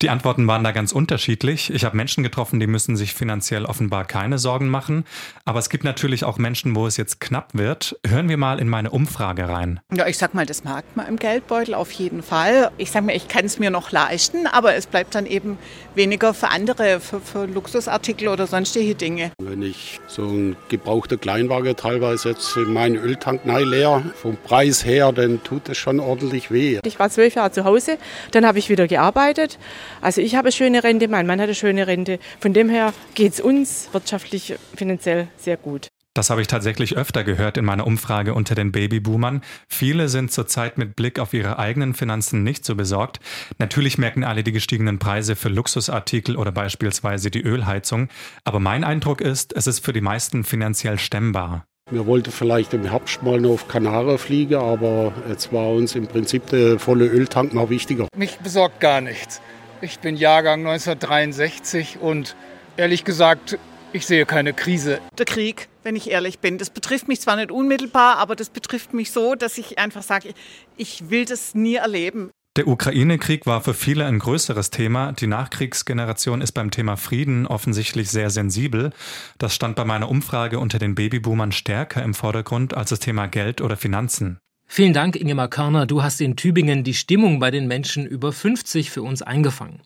Die 0.00 0.10
Antworten 0.10 0.46
waren 0.46 0.62
da 0.62 0.70
ganz 0.70 0.92
unterschiedlich. 0.92 1.74
Ich 1.74 1.84
habe 1.84 1.96
Menschen 1.96 2.22
getroffen, 2.22 2.60
die 2.60 2.68
müssen 2.68 2.96
sich 2.96 3.14
finanziell 3.14 3.64
offenbar 3.64 4.04
keine 4.04 4.38
Sorgen 4.38 4.68
machen. 4.68 5.04
Aber 5.44 5.58
es 5.58 5.70
gibt 5.70 5.82
natürlich 5.82 6.22
auch 6.22 6.38
Menschen, 6.38 6.76
wo 6.76 6.86
es 6.86 6.96
jetzt 6.96 7.20
knapp 7.20 7.48
wird. 7.54 7.98
Hören 8.06 8.28
wir 8.28 8.36
mal 8.36 8.60
in 8.60 8.68
meine 8.68 8.90
Umfrage 8.90 9.48
rein. 9.48 9.80
Ja, 9.92 10.06
ich 10.06 10.16
sag 10.16 10.34
mal, 10.34 10.46
das 10.46 10.62
merkt 10.62 10.96
man 10.96 11.08
im 11.08 11.16
Geldbeutel 11.16 11.74
auf 11.74 11.90
jeden 11.90 12.22
Fall. 12.22 12.70
Ich 12.78 12.92
sag 12.92 13.06
mal, 13.06 13.16
ich 13.16 13.26
kann 13.26 13.44
es 13.44 13.58
mir 13.58 13.70
noch 13.70 13.90
leisten, 13.90 14.46
aber 14.46 14.76
es 14.76 14.86
bleibt 14.86 15.16
dann 15.16 15.26
eben 15.26 15.58
weniger 15.96 16.32
für 16.32 16.50
andere, 16.50 17.00
für, 17.00 17.20
für 17.20 17.46
Luxusartikel 17.46 18.28
oder 18.28 18.46
sonstige 18.46 18.94
Dinge. 18.94 19.32
Wenn 19.42 19.62
ich 19.62 19.98
so 20.06 20.28
ein 20.28 20.56
gebrauchter 20.68 21.16
Kleinwagen 21.16 21.74
teilweise 21.74 22.28
jetzt 22.28 22.56
in 22.56 22.72
meinen 22.72 22.94
Öltank 22.94 23.40
leer, 23.44 24.04
vom 24.14 24.36
Preis 24.36 24.84
her, 24.84 25.10
dann 25.10 25.42
tut 25.42 25.68
es 25.68 25.76
schon 25.76 25.98
ordentlich 25.98 26.52
weh. 26.52 26.78
Ich 26.84 27.00
war 27.00 27.10
zwölf 27.10 27.34
Jahre 27.34 27.50
zu 27.50 27.64
Hause, 27.64 27.98
dann 28.30 28.46
habe 28.46 28.60
ich 28.60 28.68
wieder 28.68 28.86
gearbeitet 28.86 29.58
also 30.00 30.20
ich 30.20 30.34
habe 30.34 30.46
eine 30.46 30.52
schöne 30.52 30.84
Rente, 30.84 31.08
mein 31.08 31.26
Mann 31.26 31.40
hat 31.40 31.46
eine 31.46 31.54
schöne 31.54 31.86
Rente. 31.86 32.18
Von 32.40 32.52
dem 32.52 32.68
her 32.68 32.92
geht 33.14 33.34
es 33.34 33.40
uns 33.40 33.88
wirtschaftlich, 33.92 34.54
finanziell 34.74 35.28
sehr 35.36 35.56
gut. 35.56 35.88
Das 36.18 36.30
habe 36.30 36.40
ich 36.40 36.48
tatsächlich 36.48 36.96
öfter 36.96 37.22
gehört 37.22 37.56
in 37.58 37.64
meiner 37.64 37.86
Umfrage 37.86 38.34
unter 38.34 38.56
den 38.56 38.72
Babyboomern. 38.72 39.40
Viele 39.68 40.08
sind 40.08 40.32
zurzeit 40.32 40.76
mit 40.76 40.96
Blick 40.96 41.20
auf 41.20 41.32
ihre 41.32 41.60
eigenen 41.60 41.94
Finanzen 41.94 42.42
nicht 42.42 42.64
so 42.64 42.74
besorgt. 42.74 43.20
Natürlich 43.58 43.98
merken 43.98 44.24
alle 44.24 44.42
die 44.42 44.50
gestiegenen 44.50 44.98
Preise 44.98 45.36
für 45.36 45.48
Luxusartikel 45.48 46.36
oder 46.36 46.50
beispielsweise 46.50 47.30
die 47.30 47.42
Ölheizung. 47.42 48.08
Aber 48.42 48.58
mein 48.58 48.82
Eindruck 48.82 49.20
ist, 49.20 49.54
es 49.54 49.68
ist 49.68 49.84
für 49.84 49.92
die 49.92 50.00
meisten 50.00 50.42
finanziell 50.42 50.98
stemmbar. 50.98 51.66
Wir 51.88 52.04
wollten 52.04 52.32
vielleicht 52.32 52.74
im 52.74 52.84
Herbst 52.84 53.22
mal 53.22 53.40
noch 53.40 53.52
auf 53.52 53.68
Kanaren 53.68 54.18
fliegen, 54.18 54.56
aber 54.56 55.12
jetzt 55.28 55.52
war 55.52 55.68
uns 55.68 55.94
im 55.94 56.08
Prinzip 56.08 56.46
der 56.48 56.80
volle 56.80 57.06
Öltank 57.06 57.54
noch 57.54 57.70
wichtiger. 57.70 58.08
Mich 58.16 58.38
besorgt 58.38 58.80
gar 58.80 59.00
nichts. 59.00 59.40
Ich 59.80 60.00
bin 60.00 60.16
Jahrgang 60.16 60.66
1963 60.66 61.98
und 62.00 62.34
ehrlich 62.76 63.04
gesagt, 63.04 63.58
ich 63.92 64.06
sehe 64.06 64.26
keine 64.26 64.52
Krise. 64.52 65.00
Der 65.16 65.24
Krieg, 65.24 65.68
wenn 65.84 65.94
ich 65.94 66.10
ehrlich 66.10 66.40
bin, 66.40 66.58
das 66.58 66.70
betrifft 66.70 67.06
mich 67.06 67.20
zwar 67.20 67.36
nicht 67.36 67.52
unmittelbar, 67.52 68.16
aber 68.18 68.34
das 68.34 68.50
betrifft 68.50 68.92
mich 68.92 69.12
so, 69.12 69.36
dass 69.36 69.56
ich 69.56 69.78
einfach 69.78 70.02
sage, 70.02 70.34
ich 70.76 71.10
will 71.10 71.24
das 71.24 71.54
nie 71.54 71.76
erleben. 71.76 72.30
Der 72.56 72.66
Ukraine-Krieg 72.66 73.46
war 73.46 73.60
für 73.60 73.72
viele 73.72 74.04
ein 74.04 74.18
größeres 74.18 74.70
Thema. 74.70 75.12
Die 75.12 75.28
Nachkriegsgeneration 75.28 76.40
ist 76.40 76.52
beim 76.52 76.72
Thema 76.72 76.96
Frieden 76.96 77.46
offensichtlich 77.46 78.10
sehr 78.10 78.30
sensibel. 78.30 78.90
Das 79.38 79.54
stand 79.54 79.76
bei 79.76 79.84
meiner 79.84 80.08
Umfrage 80.08 80.58
unter 80.58 80.80
den 80.80 80.96
Babyboomern 80.96 81.52
stärker 81.52 82.02
im 82.02 82.14
Vordergrund 82.14 82.74
als 82.74 82.90
das 82.90 82.98
Thema 82.98 83.28
Geld 83.28 83.60
oder 83.60 83.76
Finanzen. 83.76 84.40
Vielen 84.70 84.92
Dank, 84.92 85.16
Ingemar 85.16 85.48
Körner. 85.48 85.86
Du 85.86 86.02
hast 86.02 86.20
in 86.20 86.36
Tübingen 86.36 86.84
die 86.84 86.92
Stimmung 86.92 87.40
bei 87.40 87.50
den 87.50 87.66
Menschen 87.66 88.06
über 88.06 88.32
50 88.32 88.90
für 88.90 89.02
uns 89.02 89.22
eingefangen. 89.22 89.80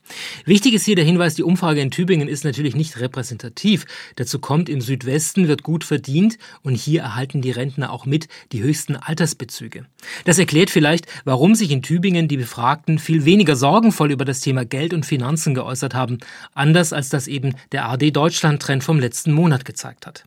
Wichtig 0.45 0.75
ist 0.75 0.85
hier 0.85 0.97
der 0.97 1.05
Hinweis, 1.05 1.37
die 1.37 1.45
Umfrage 1.45 1.81
in 1.81 1.93
Tübingen 1.93 2.27
ist 2.27 2.45
natürlich 2.45 2.75
nicht 2.75 2.99
repräsentativ. 2.99 3.87
Dazu 4.17 4.41
kommt, 4.41 4.69
im 4.69 4.81
Südwesten 4.81 5.47
wird 5.47 5.62
gut 5.62 5.85
verdient 5.85 6.37
und 6.62 6.75
hier 6.75 7.03
erhalten 7.03 7.43
die 7.43 7.53
Rentner 7.53 7.93
auch 7.93 8.07
mit 8.07 8.27
die 8.51 8.61
höchsten 8.62 8.97
Altersbezüge. 8.97 9.87
Das 10.25 10.41
erklärt 10.41 10.69
vielleicht, 10.69 11.07
warum 11.25 11.55
sich 11.55 11.71
in 11.71 11.83
Tübingen 11.83 12.27
die 12.27 12.37
Befragten 12.37 12.99
viel 12.99 13.25
weniger 13.25 13.55
sorgenvoll 13.55 14.11
über 14.11 14.25
das 14.25 14.41
Thema 14.41 14.65
Geld 14.65 14.93
und 14.93 15.07
Finanzen 15.07 15.55
geäußert 15.55 15.95
haben, 15.95 16.19
anders 16.55 16.93
als 16.93 17.09
das 17.09 17.29
eben 17.29 17.55
der 17.71 17.89
AD 17.89 18.11
Deutschland 18.11 18.61
Trend 18.61 18.83
vom 18.83 18.99
letzten 18.99 19.33
Monat 19.33 19.65
gezeigt 19.65 20.09
hat. 20.09 20.25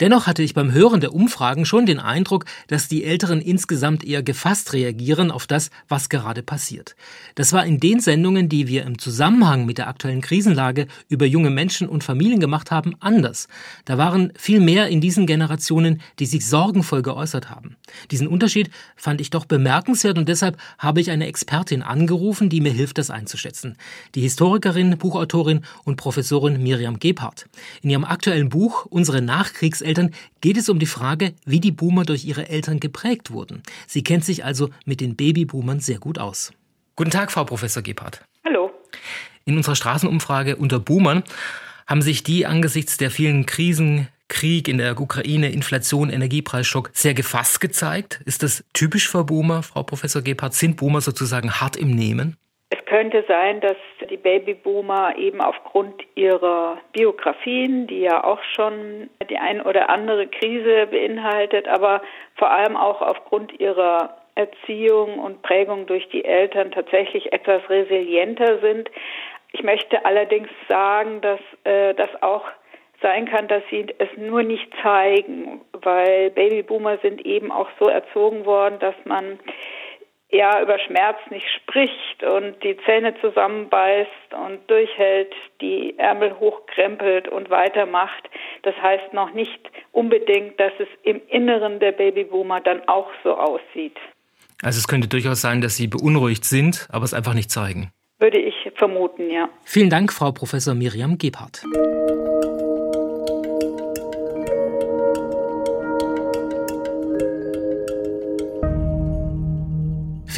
Dennoch 0.00 0.26
hatte 0.26 0.42
ich 0.42 0.54
beim 0.54 0.72
Hören 0.72 1.00
der 1.00 1.14
Umfragen 1.14 1.66
schon 1.66 1.84
den 1.84 2.00
Eindruck, 2.00 2.46
dass 2.68 2.88
die 2.88 3.04
Älteren 3.04 3.42
insgesamt 3.42 3.97
insgesamt 3.98 4.04
eher 4.04 4.22
gefasst 4.22 4.72
reagieren 4.72 5.30
auf 5.30 5.46
das, 5.46 5.70
was 5.88 6.08
gerade 6.08 6.42
passiert. 6.42 6.94
Das 7.34 7.52
war 7.52 7.64
in 7.64 7.80
den 7.80 8.00
Sendungen, 8.00 8.48
die 8.48 8.68
wir 8.68 8.84
im 8.84 8.98
Zusammenhang 8.98 9.66
mit 9.66 9.78
der 9.78 9.88
aktuellen 9.88 10.20
Krisenlage 10.20 10.86
über 11.08 11.26
junge 11.26 11.50
Menschen 11.50 11.88
und 11.88 12.04
Familien 12.04 12.40
gemacht 12.40 12.70
haben, 12.70 12.94
anders. 13.00 13.48
Da 13.84 13.98
waren 13.98 14.32
viel 14.36 14.60
mehr 14.60 14.88
in 14.88 15.00
diesen 15.00 15.26
Generationen, 15.26 16.00
die 16.18 16.26
sich 16.26 16.46
sorgenvoll 16.46 17.02
geäußert 17.02 17.50
haben. 17.50 17.76
Diesen 18.10 18.28
Unterschied 18.28 18.70
fand 18.96 19.20
ich 19.20 19.30
doch 19.30 19.46
bemerkenswert 19.46 20.18
und 20.18 20.28
deshalb 20.28 20.56
habe 20.78 21.00
ich 21.00 21.10
eine 21.10 21.26
Expertin 21.26 21.82
angerufen, 21.82 22.48
die 22.48 22.60
mir 22.60 22.72
hilft, 22.72 22.98
das 22.98 23.10
einzuschätzen. 23.10 23.76
Die 24.14 24.22
Historikerin, 24.22 24.98
Buchautorin 24.98 25.62
und 25.84 25.96
Professorin 25.96 26.62
Miriam 26.62 26.98
Gebhardt. 26.98 27.46
In 27.82 27.90
ihrem 27.90 28.04
aktuellen 28.04 28.48
Buch 28.48 28.86
Unsere 28.90 29.22
Nachkriegseltern 29.22 30.12
geht 30.40 30.56
es 30.56 30.68
um 30.68 30.78
die 30.78 30.86
Frage, 30.86 31.32
wie 31.44 31.60
die 31.60 31.72
Boomer 31.72 32.04
durch 32.04 32.24
ihre 32.24 32.48
Eltern 32.48 32.80
geprägt 32.80 33.30
wurden. 33.30 33.62
Sie 33.88 34.04
kennt 34.04 34.24
sich 34.24 34.44
also 34.44 34.68
mit 34.84 35.00
den 35.00 35.16
Babyboomern 35.16 35.80
sehr 35.80 35.98
gut 35.98 36.18
aus. 36.18 36.52
Guten 36.94 37.10
Tag, 37.10 37.32
Frau 37.32 37.44
Professor 37.44 37.82
Gebhardt. 37.82 38.22
Hallo. 38.44 38.70
In 39.46 39.56
unserer 39.56 39.76
Straßenumfrage 39.76 40.56
unter 40.56 40.78
Boomern 40.78 41.22
haben 41.86 42.02
sich 42.02 42.22
die 42.22 42.44
angesichts 42.44 42.98
der 42.98 43.10
vielen 43.10 43.46
Krisen, 43.46 44.08
Krieg 44.28 44.68
in 44.68 44.76
der 44.76 45.00
Ukraine, 45.00 45.50
Inflation, 45.50 46.10
Energiepreisschock 46.10 46.90
sehr 46.92 47.14
gefasst 47.14 47.62
gezeigt. 47.62 48.20
Ist 48.26 48.42
das 48.42 48.62
typisch 48.74 49.08
für 49.08 49.24
Boomer, 49.24 49.62
Frau 49.62 49.82
Professor 49.84 50.20
Gebhardt? 50.20 50.52
Sind 50.52 50.76
Boomer 50.76 51.00
sozusagen 51.00 51.50
hart 51.50 51.76
im 51.76 51.90
Nehmen? 51.90 52.36
Es 52.70 52.84
könnte 52.84 53.24
sein, 53.26 53.60
dass 53.60 53.76
die 54.10 54.18
Babyboomer 54.18 55.16
eben 55.16 55.40
aufgrund 55.40 56.02
ihrer 56.14 56.78
Biografien, 56.92 57.86
die 57.86 58.00
ja 58.00 58.22
auch 58.22 58.42
schon 58.54 59.08
die 59.30 59.38
ein 59.38 59.62
oder 59.62 59.88
andere 59.88 60.26
Krise 60.26 60.86
beinhaltet, 60.86 61.66
aber 61.66 62.02
vor 62.36 62.50
allem 62.50 62.76
auch 62.76 63.00
aufgrund 63.00 63.58
ihrer 63.58 64.18
Erziehung 64.34 65.18
und 65.18 65.42
Prägung 65.42 65.86
durch 65.86 66.08
die 66.10 66.24
Eltern 66.24 66.70
tatsächlich 66.70 67.32
etwas 67.32 67.68
resilienter 67.70 68.58
sind. 68.58 68.90
Ich 69.52 69.62
möchte 69.62 70.04
allerdings 70.04 70.48
sagen, 70.68 71.22
dass 71.22 71.40
äh, 71.64 71.94
das 71.94 72.10
auch 72.22 72.44
sein 73.00 73.26
kann, 73.26 73.48
dass 73.48 73.62
sie 73.70 73.86
es 73.98 74.08
nur 74.16 74.42
nicht 74.42 74.70
zeigen, 74.82 75.60
weil 75.72 76.30
Babyboomer 76.30 76.98
sind 76.98 77.24
eben 77.24 77.50
auch 77.50 77.68
so 77.80 77.88
erzogen 77.88 78.44
worden, 78.44 78.78
dass 78.78 78.94
man 79.04 79.38
ja 80.30 80.60
über 80.60 80.78
Schmerz 80.78 81.16
nicht 81.30 81.46
spricht 81.56 82.22
und 82.22 82.62
die 82.62 82.76
Zähne 82.84 83.14
zusammenbeißt 83.20 84.34
und 84.46 84.68
durchhält, 84.68 85.32
die 85.60 85.98
Ärmel 85.98 86.38
hochkrempelt 86.38 87.28
und 87.28 87.50
weitermacht. 87.50 88.28
Das 88.62 88.74
heißt 88.76 89.12
noch 89.12 89.32
nicht 89.32 89.70
unbedingt, 89.92 90.60
dass 90.60 90.72
es 90.78 90.88
im 91.02 91.20
Inneren 91.28 91.80
der 91.80 91.92
Babyboomer 91.92 92.60
dann 92.60 92.86
auch 92.88 93.10
so 93.24 93.36
aussieht. 93.36 93.96
Also 94.62 94.78
es 94.78 94.88
könnte 94.88 95.08
durchaus 95.08 95.40
sein, 95.40 95.60
dass 95.60 95.76
sie 95.76 95.86
beunruhigt 95.86 96.44
sind, 96.44 96.88
aber 96.90 97.04
es 97.04 97.14
einfach 97.14 97.34
nicht 97.34 97.50
zeigen. 97.50 97.90
Würde 98.18 98.38
ich 98.38 98.54
vermuten, 98.74 99.30
ja. 99.30 99.48
Vielen 99.64 99.90
Dank, 99.90 100.12
Frau 100.12 100.32
Professor 100.32 100.74
Miriam 100.74 101.18
Gebhardt. 101.18 101.62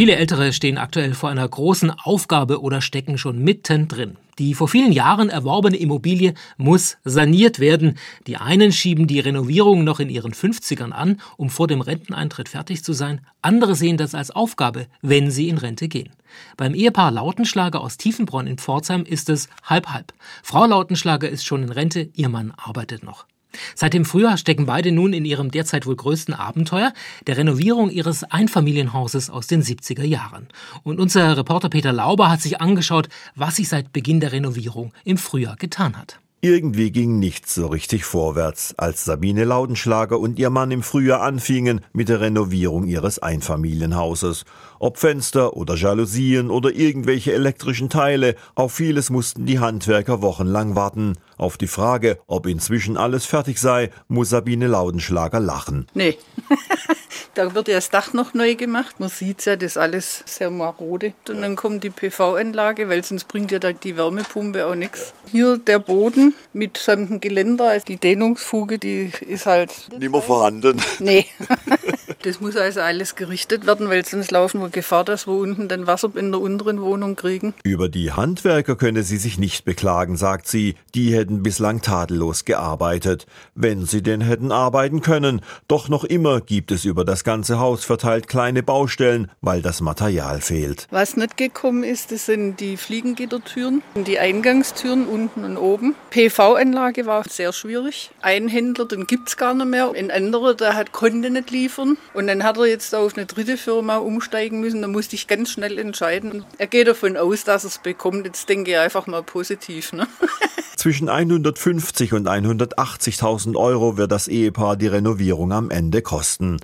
Viele 0.01 0.17
Ältere 0.17 0.55
stehen 0.55 0.79
aktuell 0.79 1.13
vor 1.13 1.29
einer 1.29 1.47
großen 1.47 1.91
Aufgabe 1.91 2.63
oder 2.63 2.81
stecken 2.81 3.19
schon 3.19 3.45
mittendrin. 3.45 4.17
Die 4.39 4.55
vor 4.55 4.67
vielen 4.67 4.93
Jahren 4.93 5.29
erworbene 5.29 5.77
Immobilie 5.77 6.33
muss 6.57 6.97
saniert 7.05 7.59
werden. 7.59 7.99
Die 8.27 8.39
einen 8.39 8.73
schieben 8.73 9.07
die 9.07 9.21
Renovierung 9.21 9.85
noch 9.85 10.01
in 10.01 10.09
ihren 10.09 10.33
50ern 10.33 10.93
an, 10.93 11.21
um 11.37 11.51
vor 11.51 11.67
dem 11.67 11.83
Renteneintritt 11.83 12.49
fertig 12.49 12.83
zu 12.83 12.95
sein. 12.95 13.21
Andere 13.43 13.75
sehen 13.75 13.99
das 13.99 14.15
als 14.15 14.31
Aufgabe, 14.31 14.87
wenn 15.03 15.31
sie 15.31 15.51
in 15.51 15.59
Rente 15.59 15.87
gehen. 15.87 16.09
Beim 16.57 16.73
Ehepaar 16.73 17.11
Lautenschlager 17.11 17.83
aus 17.83 17.99
Tiefenbronn 17.99 18.47
in 18.47 18.57
Pforzheim 18.57 19.03
ist 19.03 19.29
es 19.29 19.51
halb-halb. 19.65 20.15
Frau 20.43 20.65
Lautenschlager 20.65 21.29
ist 21.29 21.45
schon 21.45 21.65
in 21.65 21.73
Rente, 21.73 22.09
ihr 22.15 22.31
Mann 22.31 22.55
arbeitet 22.57 23.03
noch. 23.03 23.27
Seit 23.75 23.95
dem 23.95 24.05
Frühjahr 24.05 24.37
stecken 24.37 24.67
beide 24.67 24.93
nun 24.93 25.13
in 25.13 25.25
ihrem 25.25 25.51
derzeit 25.51 25.87
wohl 25.87 25.97
größten 25.97 26.35
Abenteuer, 26.35 26.93
der 27.27 27.37
Renovierung 27.37 27.91
ihres 27.91 28.25
Einfamilienhauses 28.25 29.31
aus 29.31 29.47
den 29.47 29.63
70er 29.63 30.05
Jahren. 30.05 30.49
Und 30.83 31.01
unser 31.01 31.37
Reporter 31.37 31.69
Peter 31.69 31.93
Lauber 31.93 32.31
hat 32.31 32.41
sich 32.41 32.61
angeschaut, 32.61 33.09
was 33.35 33.57
sich 33.57 33.69
seit 33.69 33.93
Beginn 33.93 34.21
der 34.21 34.33
Renovierung 34.33 34.93
im 35.05 35.19
Frühjahr 35.19 35.57
getan 35.57 35.97
hat. 35.97 36.21
Irgendwie 36.43 36.91
ging 36.91 37.19
nichts 37.19 37.55
so 37.55 37.67
richtig 37.67 38.07
vorwärts, 38.07 38.73
als 38.79 39.05
Sabine 39.05 39.45
Laudenschlager 39.45 40.19
und 40.19 40.39
ihr 40.39 40.49
Mann 40.49 40.71
im 40.71 40.83
Frühjahr 40.83 41.21
anfingen 41.21 41.83
mit 41.93 42.09
der 42.09 42.23
Renovierung 42.23 42.87
ihres 42.87 43.19
Einfamilienhauses. 43.19 44.47
Ob 44.79 44.97
Fenster 44.97 45.55
oder 45.55 45.75
Jalousien 45.75 46.51
oder 46.51 46.71
irgendwelche 46.73 47.35
elektrischen 47.35 47.91
Teile, 47.91 48.37
auf 48.55 48.73
vieles 48.73 49.11
mussten 49.11 49.45
die 49.45 49.59
Handwerker 49.59 50.23
wochenlang 50.23 50.77
warten. 50.77 51.19
Auf 51.37 51.59
die 51.59 51.67
Frage, 51.67 52.19
ob 52.27 52.47
inzwischen 52.47 52.97
alles 52.97 53.27
fertig 53.27 53.61
sei, 53.61 53.91
muss 54.09 54.31
Sabine 54.31 54.67
Laudenschlager 54.67 55.41
lachen. 55.41 55.89
Nee. 55.93 56.17
Da 57.35 57.55
wird 57.55 57.69
ja 57.69 57.75
das 57.75 57.91
Dach 57.91 58.13
noch 58.13 58.35
neu 58.35 58.55
gemacht. 58.55 58.99
Man 58.99 59.09
sieht 59.09 59.45
ja, 59.47 59.57
das 59.57 59.73
ist 59.73 59.77
alles 59.77 60.25
sehr 60.27 60.51
marode. 60.51 61.13
Und 61.29 61.43
dann 61.43 61.57
kommt 61.57 61.85
die 61.85 61.91
PV-Anlage, 61.91 62.89
weil 62.89 63.05
sonst 63.05 63.29
bringt 63.29 63.53
ja 63.53 63.59
die 63.59 63.97
Wärmepumpe 63.97 64.67
auch 64.67 64.75
nichts. 64.75 65.13
Hier 65.31 65.59
der 65.59 65.79
Boden 65.79 66.35
mit 66.53 66.77
samt 66.77 67.23
Geländer, 67.23 67.69
also 67.71 67.87
die 67.87 67.99
Dehnungsfuge, 67.99 68.79
die 68.79 69.13
ist 69.27 69.47
halt... 69.47 69.71
Nicht 69.97 70.11
mehr 70.11 70.23
vorhanden. 70.23 70.83
Nee. 70.99 71.27
Das 72.23 72.39
muss 72.39 72.55
also 72.55 72.81
alles 72.81 73.15
gerichtet 73.15 73.67
werden, 73.67 73.89
weil 73.89 74.05
sonst 74.05 74.31
laufen 74.31 74.61
wir 74.61 74.69
Gefahr, 74.69 75.05
dass 75.05 75.27
wir 75.27 75.33
unten 75.33 75.69
dann 75.69 75.87
Wasser 75.87 76.11
in 76.15 76.33
der 76.33 76.41
unteren 76.41 76.83
Wohnung 76.83 77.17
kriegen. 77.17 77.55
Über 77.63 77.89
die 77.89 78.13
Handwerker 78.13 78.77
könne 78.77 79.05
sie 79.05 79.17
sich 79.17 79.39
nicht 79.39 79.65
beklagen, 79.65 80.19
sagt 80.19 80.47
sie. 80.47 80.75
Die 80.95 81.15
hätten 81.15 81.43
bislang 81.43 81.81
tadellos 81.81 82.45
gearbeitet. 82.45 83.27
Wenn 83.55 83.87
sie 83.87 84.03
denn 84.03 84.21
hätten 84.21 84.53
arbeiten 84.53 85.01
können. 85.01 85.41
Doch 85.67 85.89
noch 85.89 86.05
immer 86.05 86.43
gibt 86.43 86.73
es 86.73 86.85
über 86.85 87.07
das 87.07 87.25
ganze 87.31 87.61
Haus 87.61 87.85
verteilt 87.85 88.27
kleine 88.27 88.65
Baustellen, 88.65 89.31
weil 89.41 89.63
das 89.63 89.81
Material 89.81 90.41
fehlt. 90.41 90.89
Was 90.91 91.17
nicht 91.17 91.37
gekommen 91.37 91.85
ist, 91.85 92.11
das 92.11 92.27
sind 92.27 92.59
die 92.59 92.77
Fliegengittertüren 92.77 93.85
die 93.95 94.19
Eingangstüren 94.19 95.07
unten 95.07 95.45
und 95.45 95.57
oben. 95.57 95.95
PV-Anlage 96.11 97.07
war 97.07 97.23
sehr 97.29 97.53
schwierig. 97.53 98.11
Ein 98.21 98.49
Händler, 98.49 98.87
den 98.87 99.07
gibt 99.07 99.29
es 99.29 99.37
gar 99.37 99.55
nicht 99.55 99.67
mehr. 99.67 99.93
Ein 99.95 100.11
anderer, 100.11 100.55
der 100.55 100.75
hat, 100.75 100.91
konnte 100.91 101.31
nicht 101.31 101.53
liefern. 101.53 101.99
Und 102.15 102.27
dann 102.27 102.43
hat 102.43 102.57
er 102.57 102.67
jetzt 102.67 102.97
auf 102.97 103.17
eine 103.17 103.27
dritte 103.27 103.57
Firma 103.57 103.99
umsteigen 103.99 104.59
müssen. 104.59 104.83
Da 104.83 104.89
musste 104.89 105.15
ich 105.15 105.29
ganz 105.29 105.51
schnell 105.51 105.79
entscheiden. 105.79 106.45
Er 106.59 106.67
geht 106.67 106.89
davon 106.89 107.17
aus, 107.17 107.45
dass 107.45 107.63
er 107.63 107.69
es 107.69 107.79
bekommt. 107.79 108.27
Jetzt 108.27 108.49
denke 108.49 108.73
ich 108.73 108.79
einfach 108.79 109.07
mal 109.07 109.23
positiv. 109.23 109.93
Ne? 109.93 110.09
Zwischen 110.81 111.11
150 111.11 112.15
und 112.15 112.27
180.000 112.27 113.55
Euro 113.55 113.99
wird 113.99 114.11
das 114.11 114.29
Ehepaar 114.29 114.77
die 114.77 114.87
Renovierung 114.87 115.53
am 115.53 115.71
Ende 115.71 116.01
kosten. 116.01 116.57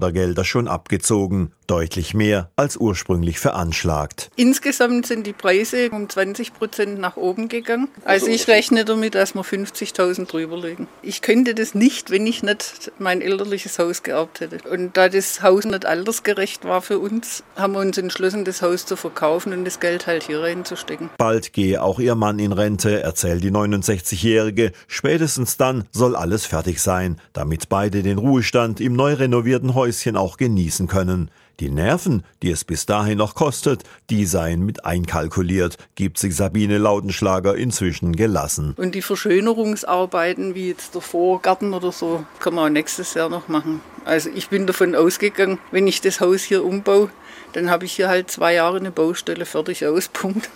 Fördergelder 0.00 0.44
schon 0.44 0.66
abgezogen. 0.66 1.52
Deutlich 1.66 2.14
mehr 2.14 2.50
als 2.56 2.76
ursprünglich 2.76 3.38
veranschlagt. 3.38 4.30
Insgesamt 4.34 5.06
sind 5.06 5.24
die 5.24 5.32
Preise 5.32 5.90
um 5.90 6.08
20 6.08 6.52
Prozent 6.52 6.98
nach 6.98 7.16
oben 7.16 7.48
gegangen. 7.48 7.86
Also 8.04 8.26
ich 8.26 8.48
rechne 8.48 8.84
damit, 8.84 9.14
dass 9.14 9.36
wir 9.36 9.44
50.000 9.44 10.26
drüber 10.26 10.56
liegen. 10.56 10.88
Ich 11.02 11.22
könnte 11.22 11.54
das 11.54 11.76
nicht, 11.76 12.10
wenn 12.10 12.26
ich 12.26 12.42
nicht 12.42 12.90
mein 12.98 13.20
elterliches 13.20 13.78
Haus 13.78 14.02
geerbt 14.02 14.40
hätte. 14.40 14.58
Und 14.68 14.96
da 14.96 15.08
das 15.08 15.42
Haus 15.42 15.64
nicht 15.64 15.86
altersgerecht 15.86 16.64
war 16.64 16.82
für 16.82 16.98
uns, 16.98 17.44
haben 17.54 17.74
wir 17.74 17.80
uns 17.80 17.98
entschlossen, 17.98 18.44
das 18.44 18.62
Haus 18.62 18.84
zu 18.84 18.96
verkaufen 18.96 19.52
und 19.52 19.64
das 19.64 19.78
Geld 19.78 20.08
halt 20.08 20.24
hier 20.24 20.40
reinzustecken. 20.40 21.10
Bald 21.18 21.52
gehe 21.52 21.80
auch 21.80 22.00
ihr 22.00 22.16
Mann 22.16 22.40
in 22.40 22.50
Rente, 22.50 23.00
erzählt 23.00 23.44
die 23.44 23.52
69-Jährige. 23.52 24.72
Spätestens 24.88 25.56
dann 25.56 25.84
soll 25.92 26.16
alles 26.16 26.46
fertig 26.46 26.82
sein, 26.82 27.20
damit 27.32 27.68
beide 27.68 28.02
den 28.02 28.18
Ruhestand 28.18 28.80
im 28.80 28.94
neu 28.94 29.14
renovierten 29.14 29.74
Häuschen 29.74 29.89
auch 30.16 30.36
genießen 30.36 30.86
können. 30.86 31.30
Die 31.60 31.70
Nerven, 31.70 32.24
die 32.42 32.50
es 32.50 32.64
bis 32.64 32.86
dahin 32.86 33.18
noch 33.18 33.34
kostet, 33.34 33.84
die 34.08 34.24
seien 34.24 34.64
mit 34.64 34.86
einkalkuliert, 34.86 35.76
gibt 35.94 36.18
sich 36.18 36.34
Sabine 36.34 36.78
Lautenschlager 36.78 37.54
inzwischen 37.54 38.16
gelassen. 38.16 38.74
Und 38.78 38.94
die 38.94 39.02
Verschönerungsarbeiten, 39.02 40.54
wie 40.54 40.68
jetzt 40.68 40.94
der 40.94 41.02
Vorgarten 41.02 41.74
oder 41.74 41.92
so, 41.92 42.24
kann 42.38 42.54
man 42.54 42.64
auch 42.64 42.72
nächstes 42.72 43.12
Jahr 43.12 43.28
noch 43.28 43.48
machen. 43.48 43.82
Also 44.06 44.30
ich 44.34 44.48
bin 44.48 44.66
davon 44.66 44.94
ausgegangen, 44.94 45.58
wenn 45.70 45.86
ich 45.86 46.00
das 46.00 46.20
Haus 46.20 46.42
hier 46.42 46.64
umbaue, 46.64 47.10
dann 47.52 47.68
habe 47.68 47.84
ich 47.84 47.92
hier 47.92 48.08
halt 48.08 48.30
zwei 48.30 48.54
Jahre 48.54 48.78
eine 48.78 48.90
Baustelle 48.90 49.44
fertig 49.44 49.84
aus. 49.84 50.08
Punkt. 50.12 50.48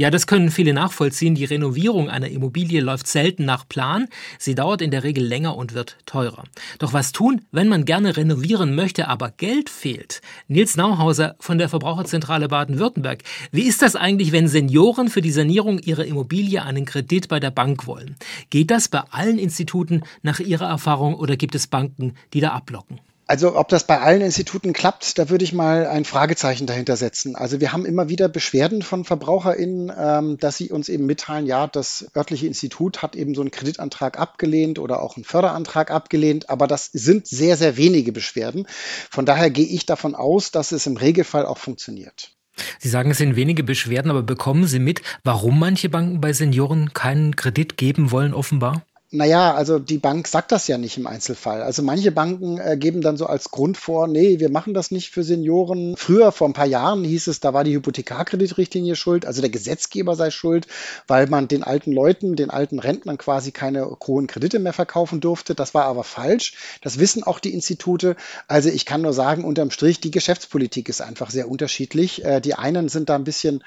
Ja, 0.00 0.10
das 0.10 0.26
können 0.26 0.50
viele 0.50 0.72
nachvollziehen. 0.72 1.34
Die 1.34 1.44
Renovierung 1.44 2.08
einer 2.08 2.30
Immobilie 2.30 2.80
läuft 2.80 3.06
selten 3.06 3.44
nach 3.44 3.68
Plan. 3.68 4.08
Sie 4.38 4.54
dauert 4.54 4.80
in 4.80 4.90
der 4.90 5.04
Regel 5.04 5.22
länger 5.22 5.58
und 5.58 5.74
wird 5.74 5.98
teurer. 6.06 6.44
Doch 6.78 6.94
was 6.94 7.12
tun, 7.12 7.42
wenn 7.52 7.68
man 7.68 7.84
gerne 7.84 8.16
renovieren 8.16 8.74
möchte, 8.74 9.08
aber 9.08 9.30
Geld 9.30 9.68
fehlt? 9.68 10.22
Nils 10.48 10.74
Nauhauser 10.74 11.36
von 11.38 11.58
der 11.58 11.68
Verbraucherzentrale 11.68 12.48
Baden-Württemberg. 12.48 13.24
Wie 13.52 13.64
ist 13.64 13.82
das 13.82 13.94
eigentlich, 13.94 14.32
wenn 14.32 14.48
Senioren 14.48 15.10
für 15.10 15.20
die 15.20 15.32
Sanierung 15.32 15.78
ihrer 15.78 16.06
Immobilie 16.06 16.62
einen 16.62 16.86
Kredit 16.86 17.28
bei 17.28 17.38
der 17.38 17.50
Bank 17.50 17.86
wollen? 17.86 18.16
Geht 18.48 18.70
das 18.70 18.88
bei 18.88 19.02
allen 19.10 19.38
Instituten 19.38 20.04
nach 20.22 20.40
Ihrer 20.40 20.66
Erfahrung 20.66 21.14
oder 21.14 21.36
gibt 21.36 21.54
es 21.54 21.66
Banken, 21.66 22.14
die 22.32 22.40
da 22.40 22.52
ablocken? 22.52 23.00
Also 23.30 23.54
ob 23.54 23.68
das 23.68 23.84
bei 23.84 24.00
allen 24.00 24.22
Instituten 24.22 24.72
klappt, 24.72 25.16
da 25.16 25.30
würde 25.30 25.44
ich 25.44 25.52
mal 25.52 25.86
ein 25.86 26.04
Fragezeichen 26.04 26.66
dahinter 26.66 26.96
setzen. 26.96 27.36
Also 27.36 27.60
wir 27.60 27.72
haben 27.72 27.86
immer 27.86 28.08
wieder 28.08 28.28
Beschwerden 28.28 28.82
von 28.82 29.04
VerbraucherInnen, 29.04 29.92
ähm, 29.96 30.38
dass 30.38 30.56
sie 30.56 30.72
uns 30.72 30.88
eben 30.88 31.06
mitteilen, 31.06 31.46
ja, 31.46 31.68
das 31.68 32.10
örtliche 32.16 32.48
Institut 32.48 33.02
hat 33.02 33.14
eben 33.14 33.36
so 33.36 33.40
einen 33.42 33.52
Kreditantrag 33.52 34.18
abgelehnt 34.18 34.80
oder 34.80 35.00
auch 35.00 35.14
einen 35.14 35.22
Förderantrag 35.22 35.92
abgelehnt, 35.92 36.50
aber 36.50 36.66
das 36.66 36.86
sind 36.86 37.28
sehr, 37.28 37.56
sehr 37.56 37.76
wenige 37.76 38.10
Beschwerden. 38.10 38.66
Von 39.12 39.26
daher 39.26 39.50
gehe 39.50 39.64
ich 39.64 39.86
davon 39.86 40.16
aus, 40.16 40.50
dass 40.50 40.72
es 40.72 40.88
im 40.88 40.96
Regelfall 40.96 41.46
auch 41.46 41.58
funktioniert. 41.58 42.32
Sie 42.80 42.88
sagen, 42.88 43.12
es 43.12 43.18
sind 43.18 43.36
wenige 43.36 43.62
Beschwerden, 43.62 44.10
aber 44.10 44.24
bekommen 44.24 44.66
Sie 44.66 44.80
mit, 44.80 45.02
warum 45.22 45.56
manche 45.56 45.88
Banken 45.88 46.20
bei 46.20 46.32
Senioren 46.32 46.94
keinen 46.94 47.36
Kredit 47.36 47.76
geben 47.76 48.10
wollen, 48.10 48.34
offenbar? 48.34 48.84
Naja, 49.12 49.54
also 49.54 49.80
die 49.80 49.98
Bank 49.98 50.28
sagt 50.28 50.52
das 50.52 50.68
ja 50.68 50.78
nicht 50.78 50.96
im 50.96 51.08
Einzelfall. 51.08 51.62
Also 51.62 51.82
manche 51.82 52.12
Banken 52.12 52.58
äh, 52.58 52.76
geben 52.76 53.00
dann 53.00 53.16
so 53.16 53.26
als 53.26 53.50
Grund 53.50 53.76
vor, 53.76 54.06
nee, 54.06 54.38
wir 54.38 54.50
machen 54.50 54.72
das 54.72 54.92
nicht 54.92 55.10
für 55.10 55.24
Senioren. 55.24 55.96
Früher, 55.96 56.30
vor 56.30 56.48
ein 56.48 56.52
paar 56.52 56.66
Jahren, 56.66 57.02
hieß 57.02 57.26
es, 57.26 57.40
da 57.40 57.52
war 57.52 57.64
die 57.64 57.74
Hypothekarkreditrichtlinie 57.74 58.94
schuld, 58.94 59.26
also 59.26 59.40
der 59.40 59.50
Gesetzgeber 59.50 60.14
sei 60.14 60.30
schuld, 60.30 60.68
weil 61.08 61.26
man 61.26 61.48
den 61.48 61.64
alten 61.64 61.90
Leuten, 61.90 62.36
den 62.36 62.50
alten 62.50 62.78
Rentnern 62.78 63.18
quasi 63.18 63.50
keine 63.50 63.98
hohen 64.06 64.28
Kredite 64.28 64.60
mehr 64.60 64.72
verkaufen 64.72 65.20
durfte. 65.20 65.56
Das 65.56 65.74
war 65.74 65.86
aber 65.86 66.04
falsch. 66.04 66.54
Das 66.80 67.00
wissen 67.00 67.24
auch 67.24 67.40
die 67.40 67.52
Institute. 67.52 68.14
Also 68.46 68.68
ich 68.68 68.86
kann 68.86 69.02
nur 69.02 69.12
sagen, 69.12 69.42
unterm 69.42 69.72
Strich, 69.72 70.00
die 70.00 70.12
Geschäftspolitik 70.12 70.88
ist 70.88 71.02
einfach 71.02 71.30
sehr 71.30 71.50
unterschiedlich. 71.50 72.24
Äh, 72.24 72.40
die 72.40 72.54
einen 72.54 72.88
sind 72.88 73.08
da 73.08 73.16
ein 73.16 73.24
bisschen 73.24 73.64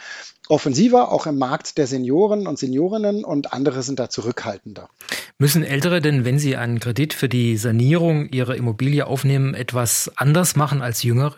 offensiver, 0.47 1.11
auch 1.11 1.25
im 1.25 1.37
Markt 1.37 1.77
der 1.77 1.87
Senioren 1.87 2.47
und 2.47 2.59
Seniorinnen 2.59 3.25
und 3.25 3.51
andere 3.51 3.83
sind 3.83 3.99
da 3.99 4.09
zurückhaltender. 4.09 4.89
Müssen 5.39 5.63
Ältere 5.63 6.01
denn, 6.01 6.25
wenn 6.25 6.39
sie 6.39 6.55
einen 6.55 6.79
Kredit 6.79 7.13
für 7.13 7.29
die 7.29 7.57
Sanierung 7.57 8.29
ihrer 8.29 8.55
Immobilie 8.55 9.05
aufnehmen, 9.07 9.53
etwas 9.53 10.11
anders 10.15 10.55
machen 10.55 10.81
als 10.81 11.03
Jüngere? 11.03 11.35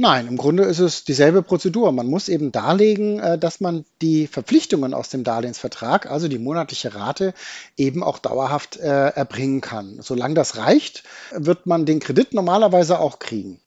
Nein, 0.00 0.28
im 0.28 0.36
Grunde 0.36 0.62
ist 0.62 0.78
es 0.78 1.02
dieselbe 1.02 1.42
Prozedur. 1.42 1.90
Man 1.90 2.06
muss 2.06 2.28
eben 2.28 2.52
darlegen, 2.52 3.18
äh, 3.18 3.36
dass 3.36 3.60
man 3.60 3.84
die 4.00 4.28
Verpflichtungen 4.28 4.94
aus 4.94 5.08
dem 5.08 5.24
Darlehensvertrag, 5.24 6.08
also 6.08 6.28
die 6.28 6.38
monatliche 6.38 6.94
Rate, 6.94 7.34
eben 7.76 8.04
auch 8.04 8.20
dauerhaft 8.20 8.76
äh, 8.76 8.86
erbringen 8.86 9.60
kann. 9.60 9.96
Solange 10.00 10.34
das 10.34 10.56
reicht, 10.56 11.02
wird 11.32 11.66
man 11.66 11.84
den 11.84 11.98
Kredit 11.98 12.32
normalerweise 12.32 13.00
auch 13.00 13.18
kriegen. 13.18 13.58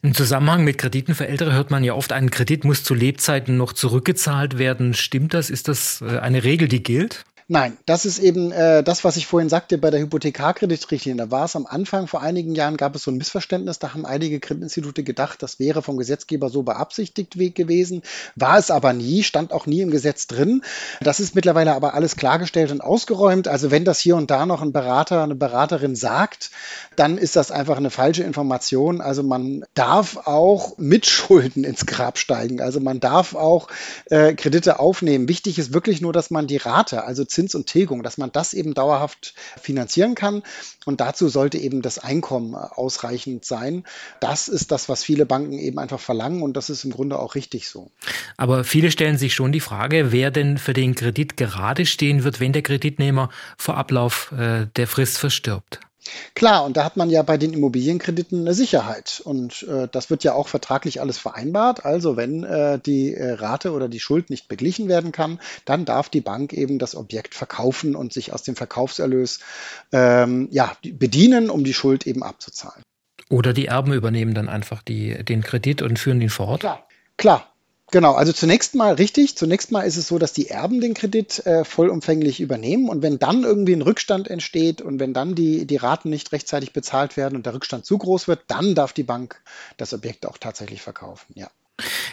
Im 0.00 0.14
Zusammenhang 0.14 0.62
mit 0.62 0.78
Krediten 0.78 1.16
für 1.16 1.26
Ältere 1.26 1.54
hört 1.54 1.72
man 1.72 1.82
ja 1.82 1.94
oft, 1.94 2.12
ein 2.12 2.30
Kredit 2.30 2.64
muss 2.64 2.84
zu 2.84 2.94
Lebzeiten 2.94 3.56
noch 3.56 3.72
zurückgezahlt 3.72 4.58
werden. 4.58 4.94
Stimmt 4.94 5.34
das? 5.34 5.50
Ist 5.50 5.66
das 5.66 6.02
äh, 6.02 6.18
eine 6.18 6.44
Regel, 6.44 6.68
die 6.68 6.84
gilt? 6.84 7.24
Nein, 7.52 7.76
das 7.84 8.06
ist 8.06 8.20
eben 8.20 8.52
äh, 8.52 8.84
das, 8.84 9.02
was 9.02 9.16
ich 9.16 9.26
vorhin 9.26 9.48
sagte 9.48 9.76
bei 9.76 9.90
der 9.90 9.98
Hypothekarkreditrichtlinie. 9.98 11.20
Da 11.20 11.32
war 11.32 11.46
es 11.46 11.56
am 11.56 11.66
Anfang, 11.66 12.06
vor 12.06 12.22
einigen 12.22 12.54
Jahren 12.54 12.76
gab 12.76 12.94
es 12.94 13.02
so 13.02 13.10
ein 13.10 13.16
Missverständnis. 13.16 13.80
Da 13.80 13.92
haben 13.92 14.06
einige 14.06 14.38
Kreditinstitute 14.38 15.02
gedacht, 15.02 15.42
das 15.42 15.58
wäre 15.58 15.82
vom 15.82 15.96
Gesetzgeber 15.96 16.48
so 16.48 16.62
beabsichtigt 16.62 17.32
gewesen. 17.56 18.02
War 18.36 18.56
es 18.56 18.70
aber 18.70 18.92
nie, 18.92 19.24
stand 19.24 19.52
auch 19.52 19.66
nie 19.66 19.80
im 19.80 19.90
Gesetz 19.90 20.28
drin. 20.28 20.62
Das 21.00 21.18
ist 21.18 21.34
mittlerweile 21.34 21.74
aber 21.74 21.94
alles 21.94 22.14
klargestellt 22.14 22.70
und 22.70 22.82
ausgeräumt. 22.82 23.48
Also 23.48 23.72
wenn 23.72 23.84
das 23.84 23.98
hier 23.98 24.14
und 24.14 24.30
da 24.30 24.46
noch 24.46 24.62
ein 24.62 24.70
Berater, 24.70 25.24
eine 25.24 25.34
Beraterin 25.34 25.96
sagt, 25.96 26.52
dann 26.94 27.18
ist 27.18 27.34
das 27.34 27.50
einfach 27.50 27.78
eine 27.78 27.90
falsche 27.90 28.22
Information. 28.22 29.00
Also 29.00 29.24
man 29.24 29.64
darf 29.74 30.18
auch 30.18 30.78
mit 30.78 31.04
Schulden 31.04 31.64
ins 31.64 31.84
Grab 31.84 32.16
steigen. 32.16 32.60
Also 32.60 32.78
man 32.78 33.00
darf 33.00 33.34
auch 33.34 33.66
äh, 34.04 34.34
Kredite 34.34 34.78
aufnehmen. 34.78 35.28
Wichtig 35.28 35.58
ist 35.58 35.74
wirklich 35.74 36.00
nur, 36.00 36.12
dass 36.12 36.30
man 36.30 36.46
die 36.46 36.58
Rate, 36.58 37.02
also 37.02 37.24
Zins 37.40 37.54
und 37.54 37.66
Tilgung, 37.66 38.02
dass 38.02 38.18
man 38.18 38.30
das 38.30 38.52
eben 38.52 38.74
dauerhaft 38.74 39.34
finanzieren 39.58 40.14
kann. 40.14 40.42
Und 40.84 41.00
dazu 41.00 41.30
sollte 41.30 41.56
eben 41.56 41.80
das 41.80 41.98
Einkommen 41.98 42.54
ausreichend 42.54 43.46
sein. 43.46 43.84
Das 44.20 44.48
ist 44.48 44.70
das, 44.70 44.90
was 44.90 45.02
viele 45.02 45.24
Banken 45.24 45.54
eben 45.54 45.78
einfach 45.78 46.00
verlangen 46.00 46.42
und 46.42 46.54
das 46.54 46.68
ist 46.68 46.84
im 46.84 46.90
Grunde 46.90 47.18
auch 47.18 47.34
richtig 47.34 47.68
so. 47.68 47.90
Aber 48.36 48.62
viele 48.64 48.90
stellen 48.90 49.16
sich 49.16 49.34
schon 49.34 49.52
die 49.52 49.60
Frage, 49.60 50.12
wer 50.12 50.30
denn 50.30 50.58
für 50.58 50.74
den 50.74 50.94
Kredit 50.94 51.38
gerade 51.38 51.86
stehen 51.86 52.24
wird, 52.24 52.40
wenn 52.40 52.52
der 52.52 52.62
Kreditnehmer 52.62 53.30
vor 53.56 53.78
Ablauf 53.78 54.32
äh, 54.32 54.66
der 54.76 54.86
Frist 54.86 55.16
verstirbt. 55.16 55.80
Klar, 56.34 56.64
und 56.64 56.76
da 56.76 56.84
hat 56.84 56.96
man 56.96 57.10
ja 57.10 57.22
bei 57.22 57.36
den 57.36 57.52
Immobilienkrediten 57.52 58.40
eine 58.40 58.54
Sicherheit. 58.54 59.20
Und 59.24 59.64
äh, 59.64 59.88
das 59.90 60.10
wird 60.10 60.24
ja 60.24 60.32
auch 60.32 60.48
vertraglich 60.48 61.00
alles 61.00 61.18
vereinbart. 61.18 61.84
Also 61.84 62.16
wenn 62.16 62.44
äh, 62.44 62.78
die 62.78 63.14
äh, 63.14 63.32
Rate 63.32 63.72
oder 63.72 63.88
die 63.88 64.00
Schuld 64.00 64.30
nicht 64.30 64.48
beglichen 64.48 64.88
werden 64.88 65.12
kann, 65.12 65.40
dann 65.64 65.84
darf 65.84 66.08
die 66.08 66.20
Bank 66.20 66.52
eben 66.52 66.78
das 66.78 66.94
Objekt 66.94 67.34
verkaufen 67.34 67.94
und 67.94 68.12
sich 68.12 68.32
aus 68.32 68.42
dem 68.42 68.56
Verkaufserlös 68.56 69.40
ähm, 69.92 70.48
ja, 70.50 70.72
bedienen, 70.82 71.50
um 71.50 71.64
die 71.64 71.74
Schuld 71.74 72.06
eben 72.06 72.22
abzuzahlen. 72.22 72.82
Oder 73.28 73.52
die 73.52 73.66
Erben 73.66 73.92
übernehmen 73.92 74.34
dann 74.34 74.48
einfach 74.48 74.82
die, 74.82 75.24
den 75.24 75.42
Kredit 75.42 75.82
und 75.82 75.98
führen 75.98 76.20
ihn 76.20 76.30
fort. 76.30 76.60
Klar, 76.60 76.86
klar. 77.16 77.46
Genau, 77.90 78.12
also 78.14 78.32
zunächst 78.32 78.74
mal 78.74 78.94
richtig. 78.94 79.36
Zunächst 79.36 79.72
mal 79.72 79.82
ist 79.82 79.96
es 79.96 80.06
so, 80.06 80.18
dass 80.18 80.32
die 80.32 80.48
Erben 80.48 80.80
den 80.80 80.94
Kredit 80.94 81.44
äh, 81.44 81.64
vollumfänglich 81.64 82.40
übernehmen 82.40 82.88
und 82.88 83.02
wenn 83.02 83.18
dann 83.18 83.42
irgendwie 83.42 83.74
ein 83.74 83.82
Rückstand 83.82 84.28
entsteht 84.28 84.80
und 84.80 85.00
wenn 85.00 85.12
dann 85.12 85.34
die, 85.34 85.66
die 85.66 85.76
Raten 85.76 86.10
nicht 86.10 86.30
rechtzeitig 86.32 86.72
bezahlt 86.72 87.16
werden 87.16 87.36
und 87.36 87.46
der 87.46 87.54
Rückstand 87.54 87.84
zu 87.84 87.98
groß 87.98 88.28
wird, 88.28 88.42
dann 88.46 88.74
darf 88.74 88.92
die 88.92 89.02
Bank 89.02 89.40
das 89.76 89.92
Objekt 89.92 90.26
auch 90.26 90.38
tatsächlich 90.38 90.82
verkaufen, 90.82 91.32
ja. 91.34 91.50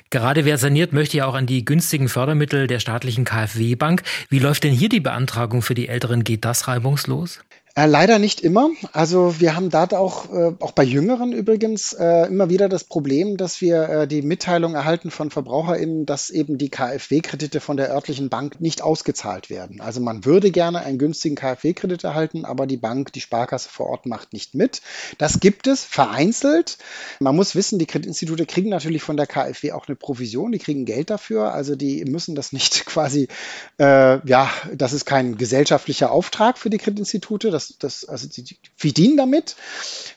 Gerade 0.09 0.45
wer 0.45 0.57
saniert, 0.57 0.93
möchte 0.93 1.17
ja 1.17 1.25
auch 1.25 1.33
an 1.33 1.45
die 1.45 1.65
günstigen 1.65 2.07
Fördermittel 2.07 2.67
der 2.67 2.79
staatlichen 2.79 3.25
KfW-Bank. 3.25 4.03
Wie 4.29 4.39
läuft 4.39 4.63
denn 4.63 4.73
hier 4.73 4.87
die 4.87 5.01
Beantragung 5.01 5.61
für 5.61 5.75
die 5.75 5.89
Älteren? 5.89 6.23
Geht 6.23 6.45
das 6.45 6.69
reibungslos? 6.69 7.41
Äh, 7.77 7.85
leider 7.85 8.17
nicht 8.17 8.41
immer. 8.41 8.71
Also 8.91 9.39
wir 9.39 9.55
haben 9.55 9.69
da 9.69 9.87
auch, 9.91 10.33
äh, 10.33 10.51
auch 10.61 10.71
bei 10.71 10.83
Jüngeren 10.83 11.31
übrigens 11.31 11.93
äh, 11.93 12.25
immer 12.25 12.49
wieder 12.49 12.69
das 12.69 12.83
Problem, 12.83 13.37
dass 13.37 13.61
wir 13.61 13.87
äh, 13.87 14.07
die 14.07 14.23
Mitteilung 14.23 14.73
erhalten 14.73 15.11
von 15.11 15.29
VerbraucherInnen, 15.29 16.07
dass 16.07 16.31
eben 16.31 16.57
die 16.57 16.69
KfW-Kredite 16.69 17.59
von 17.59 17.77
der 17.77 17.91
örtlichen 17.91 18.29
Bank 18.29 18.59
nicht 18.59 18.81
ausgezahlt 18.81 19.51
werden. 19.51 19.79
Also 19.79 20.01
man 20.01 20.25
würde 20.25 20.49
gerne 20.49 20.79
einen 20.79 20.97
günstigen 20.97 21.35
KfW-Kredit 21.35 22.03
erhalten, 22.03 22.45
aber 22.45 22.65
die 22.65 22.77
Bank, 22.77 23.13
die 23.13 23.21
Sparkasse 23.21 23.69
vor 23.69 23.85
Ort 23.91 24.07
macht 24.07 24.33
nicht 24.33 24.55
mit. 24.55 24.81
Das 25.19 25.39
gibt 25.39 25.67
es 25.67 25.83
vereinzelt. 25.83 26.79
Man 27.19 27.35
muss 27.35 27.53
wissen, 27.53 27.77
die 27.77 27.85
Kreditinstitute 27.85 28.47
kriegen 28.47 28.69
natürlich 28.69 29.03
von 29.03 29.17
der 29.17 29.27
KfW 29.27 29.73
auch 29.73 29.87
eine 29.87 29.95
Provision, 29.95 30.51
die 30.51 30.57
kriegen 30.57 30.85
Geld 30.85 31.11
dafür. 31.11 31.53
Also 31.53 31.75
die 31.75 32.03
müssen 32.05 32.33
das 32.33 32.53
nicht 32.53 32.85
quasi, 32.87 33.27
äh, 33.77 34.27
ja, 34.27 34.49
das 34.73 34.93
ist 34.93 35.05
kein 35.05 35.37
gesellschaftlicher 35.37 36.11
Auftrag 36.11 36.57
für 36.57 36.71
die 36.71 36.79
Kreditinstitute. 36.79 37.51
Das 37.51 37.66
das, 37.79 38.05
also 38.05 38.27
die, 38.27 38.43
die 38.43 38.57
verdienen 38.75 39.17
damit. 39.17 39.55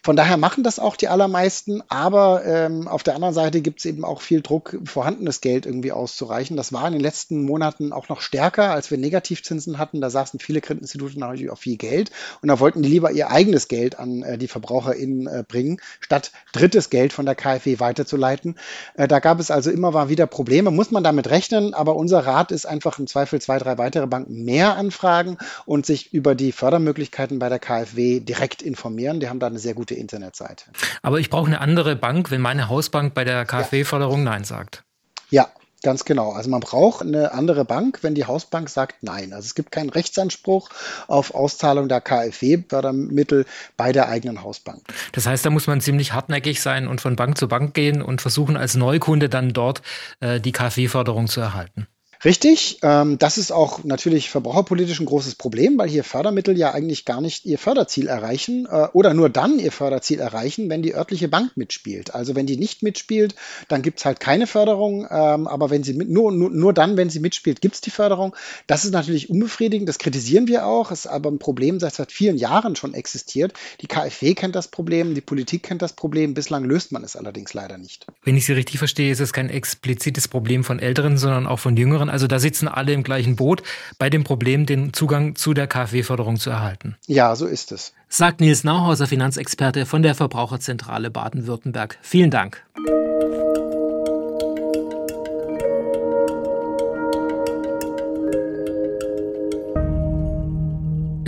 Von 0.02 0.16
daher 0.16 0.36
machen 0.36 0.62
das 0.64 0.78
auch 0.78 0.96
die 0.96 1.08
allermeisten. 1.08 1.82
Aber 1.88 2.44
ähm, 2.44 2.88
auf 2.88 3.02
der 3.02 3.14
anderen 3.14 3.34
Seite 3.34 3.60
gibt 3.60 3.80
es 3.80 3.86
eben 3.86 4.04
auch 4.04 4.20
viel 4.20 4.40
Druck, 4.40 4.76
vorhandenes 4.84 5.40
Geld 5.40 5.66
irgendwie 5.66 5.92
auszureichen. 5.92 6.56
Das 6.56 6.72
war 6.72 6.86
in 6.86 6.92
den 6.92 7.02
letzten 7.02 7.44
Monaten 7.44 7.92
auch 7.92 8.08
noch 8.08 8.20
stärker, 8.20 8.70
als 8.70 8.90
wir 8.90 8.98
Negativzinsen 8.98 9.78
hatten. 9.78 10.00
Da 10.00 10.10
saßen 10.10 10.40
viele 10.40 10.60
Kreditinstitute 10.60 11.18
natürlich 11.18 11.50
auch 11.50 11.58
viel 11.58 11.76
Geld. 11.76 12.10
Und 12.42 12.48
da 12.48 12.60
wollten 12.60 12.82
die 12.82 12.88
lieber 12.88 13.10
ihr 13.10 13.30
eigenes 13.30 13.68
Geld 13.68 13.98
an 13.98 14.22
äh, 14.22 14.38
die 14.38 14.48
VerbraucherInnen 14.48 15.26
äh, 15.26 15.44
bringen, 15.46 15.80
statt 16.00 16.32
drittes 16.52 16.90
Geld 16.90 17.12
von 17.12 17.26
der 17.26 17.34
KfW 17.34 17.80
weiterzuleiten. 17.80 18.56
Äh, 18.94 19.08
da 19.08 19.18
gab 19.18 19.40
es 19.40 19.50
also 19.50 19.70
immer 19.70 19.90
mal 19.90 20.08
wieder 20.08 20.26
Probleme. 20.26 20.70
Muss 20.70 20.90
man 20.90 21.04
damit 21.04 21.28
rechnen. 21.28 21.74
Aber 21.74 21.96
unser 21.96 22.20
Rat 22.26 22.52
ist 22.52 22.66
einfach 22.66 22.98
im 22.98 23.06
Zweifel 23.06 23.40
zwei, 23.40 23.58
drei 23.58 23.78
weitere 23.78 24.06
Banken 24.06 24.44
mehr 24.44 24.76
anfragen 24.76 25.38
und 25.66 25.86
sich 25.86 26.12
über 26.12 26.34
die 26.34 26.52
Fördermöglichkeiten 26.52 27.38
bei 27.40 27.48
der 27.48 27.58
KfW 27.58 28.20
direkt 28.20 28.62
informieren. 28.62 29.18
Die 29.18 29.28
haben 29.28 29.40
da 29.40 29.48
eine 29.48 29.58
sehr 29.58 29.74
gute 29.74 29.94
Internetseite. 29.94 30.66
Aber 31.02 31.18
ich 31.18 31.28
brauche 31.28 31.48
eine 31.48 31.60
andere 31.60 31.96
Bank, 31.96 32.30
wenn 32.30 32.40
meine 32.40 32.68
Hausbank 32.68 33.14
bei 33.14 33.24
der 33.24 33.44
KfW-Förderung 33.44 34.22
Nein 34.22 34.44
sagt. 34.44 34.84
Ja, 35.30 35.48
Ganz 35.82 36.04
genau. 36.04 36.32
Also 36.32 36.50
man 36.50 36.60
braucht 36.60 37.00
eine 37.00 37.32
andere 37.32 37.64
Bank, 37.64 38.00
wenn 38.02 38.14
die 38.14 38.26
Hausbank 38.26 38.68
sagt 38.68 39.02
Nein. 39.02 39.32
Also 39.32 39.46
es 39.46 39.54
gibt 39.54 39.72
keinen 39.72 39.88
Rechtsanspruch 39.88 40.68
auf 41.08 41.34
Auszahlung 41.34 41.88
der 41.88 42.02
KfW-Fördermittel 42.02 43.46
bei 43.78 43.92
der 43.92 44.08
eigenen 44.08 44.42
Hausbank. 44.42 44.82
Das 45.12 45.26
heißt, 45.26 45.44
da 45.46 45.50
muss 45.50 45.66
man 45.66 45.80
ziemlich 45.80 46.12
hartnäckig 46.12 46.60
sein 46.60 46.86
und 46.86 47.00
von 47.00 47.16
Bank 47.16 47.38
zu 47.38 47.48
Bank 47.48 47.72
gehen 47.72 48.02
und 48.02 48.20
versuchen, 48.20 48.58
als 48.58 48.74
Neukunde 48.74 49.30
dann 49.30 49.54
dort 49.54 49.80
äh, 50.20 50.38
die 50.38 50.52
KfW-Förderung 50.52 51.28
zu 51.28 51.40
erhalten. 51.40 51.86
Richtig, 52.22 52.78
ähm, 52.82 53.16
das 53.18 53.38
ist 53.38 53.50
auch 53.50 53.82
natürlich 53.82 54.28
verbraucherpolitisch 54.28 55.00
ein 55.00 55.06
großes 55.06 55.36
Problem, 55.36 55.78
weil 55.78 55.88
hier 55.88 56.04
Fördermittel 56.04 56.58
ja 56.58 56.72
eigentlich 56.72 57.06
gar 57.06 57.22
nicht 57.22 57.46
ihr 57.46 57.58
Förderziel 57.58 58.08
erreichen 58.08 58.66
äh, 58.70 58.88
oder 58.92 59.14
nur 59.14 59.30
dann 59.30 59.58
ihr 59.58 59.72
Förderziel 59.72 60.20
erreichen, 60.20 60.68
wenn 60.68 60.82
die 60.82 60.94
örtliche 60.94 61.28
Bank 61.28 61.56
mitspielt. 61.56 62.14
Also 62.14 62.34
wenn 62.34 62.44
die 62.44 62.58
nicht 62.58 62.82
mitspielt, 62.82 63.34
dann 63.68 63.80
gibt's 63.80 64.04
halt 64.04 64.20
keine 64.20 64.46
Förderung, 64.46 65.06
ähm, 65.10 65.46
aber 65.46 65.70
wenn 65.70 65.82
sie 65.82 65.94
mit, 65.94 66.10
nur, 66.10 66.30
nur, 66.30 66.50
nur 66.50 66.74
dann, 66.74 66.98
wenn 66.98 67.08
sie 67.08 67.20
mitspielt, 67.20 67.62
gibt's 67.62 67.80
die 67.80 67.90
Förderung. 67.90 68.36
Das 68.66 68.84
ist 68.84 68.90
natürlich 68.90 69.30
unbefriedigend, 69.30 69.88
das 69.88 69.98
kritisieren 69.98 70.46
wir 70.46 70.66
auch, 70.66 70.90
ist 70.90 71.06
aber 71.06 71.30
ein 71.30 71.38
Problem, 71.38 71.78
das 71.78 71.96
seit 71.96 72.12
vielen 72.12 72.36
Jahren 72.36 72.76
schon 72.76 72.92
existiert. 72.92 73.54
Die 73.80 73.86
KfW 73.86 74.34
kennt 74.34 74.54
das 74.54 74.68
Problem, 74.68 75.14
die 75.14 75.22
Politik 75.22 75.62
kennt 75.62 75.80
das 75.80 75.94
Problem, 75.94 76.34
bislang 76.34 76.64
löst 76.64 76.92
man 76.92 77.02
es 77.02 77.16
allerdings 77.16 77.54
leider 77.54 77.78
nicht. 77.78 78.06
Wenn 78.24 78.36
ich 78.36 78.44
Sie 78.44 78.52
richtig 78.52 78.76
verstehe, 78.76 79.10
ist 79.10 79.20
es 79.20 79.32
kein 79.32 79.48
explizites 79.48 80.28
Problem 80.28 80.64
von 80.64 80.80
Älteren, 80.80 81.16
sondern 81.16 81.46
auch 81.46 81.58
von 81.58 81.78
Jüngeren 81.78 82.09
Also 82.10 82.26
da 82.26 82.38
sitzen 82.38 82.68
alle 82.68 82.92
im 82.92 83.02
gleichen 83.02 83.36
Boot 83.36 83.62
bei 83.98 84.10
dem 84.10 84.24
Problem, 84.24 84.66
den 84.66 84.92
Zugang 84.92 85.36
zu 85.36 85.54
der 85.54 85.66
KfW-Förderung 85.66 86.36
zu 86.36 86.50
erhalten. 86.50 86.96
Ja, 87.06 87.34
so 87.36 87.46
ist 87.46 87.72
es. 87.72 87.94
Sagt 88.08 88.40
Nils 88.40 88.64
Nauhauser, 88.64 89.06
Finanzexperte 89.06 89.86
von 89.86 90.02
der 90.02 90.14
Verbraucherzentrale 90.14 91.10
Baden-Württemberg. 91.10 91.98
Vielen 92.02 92.30
Dank. 92.30 92.64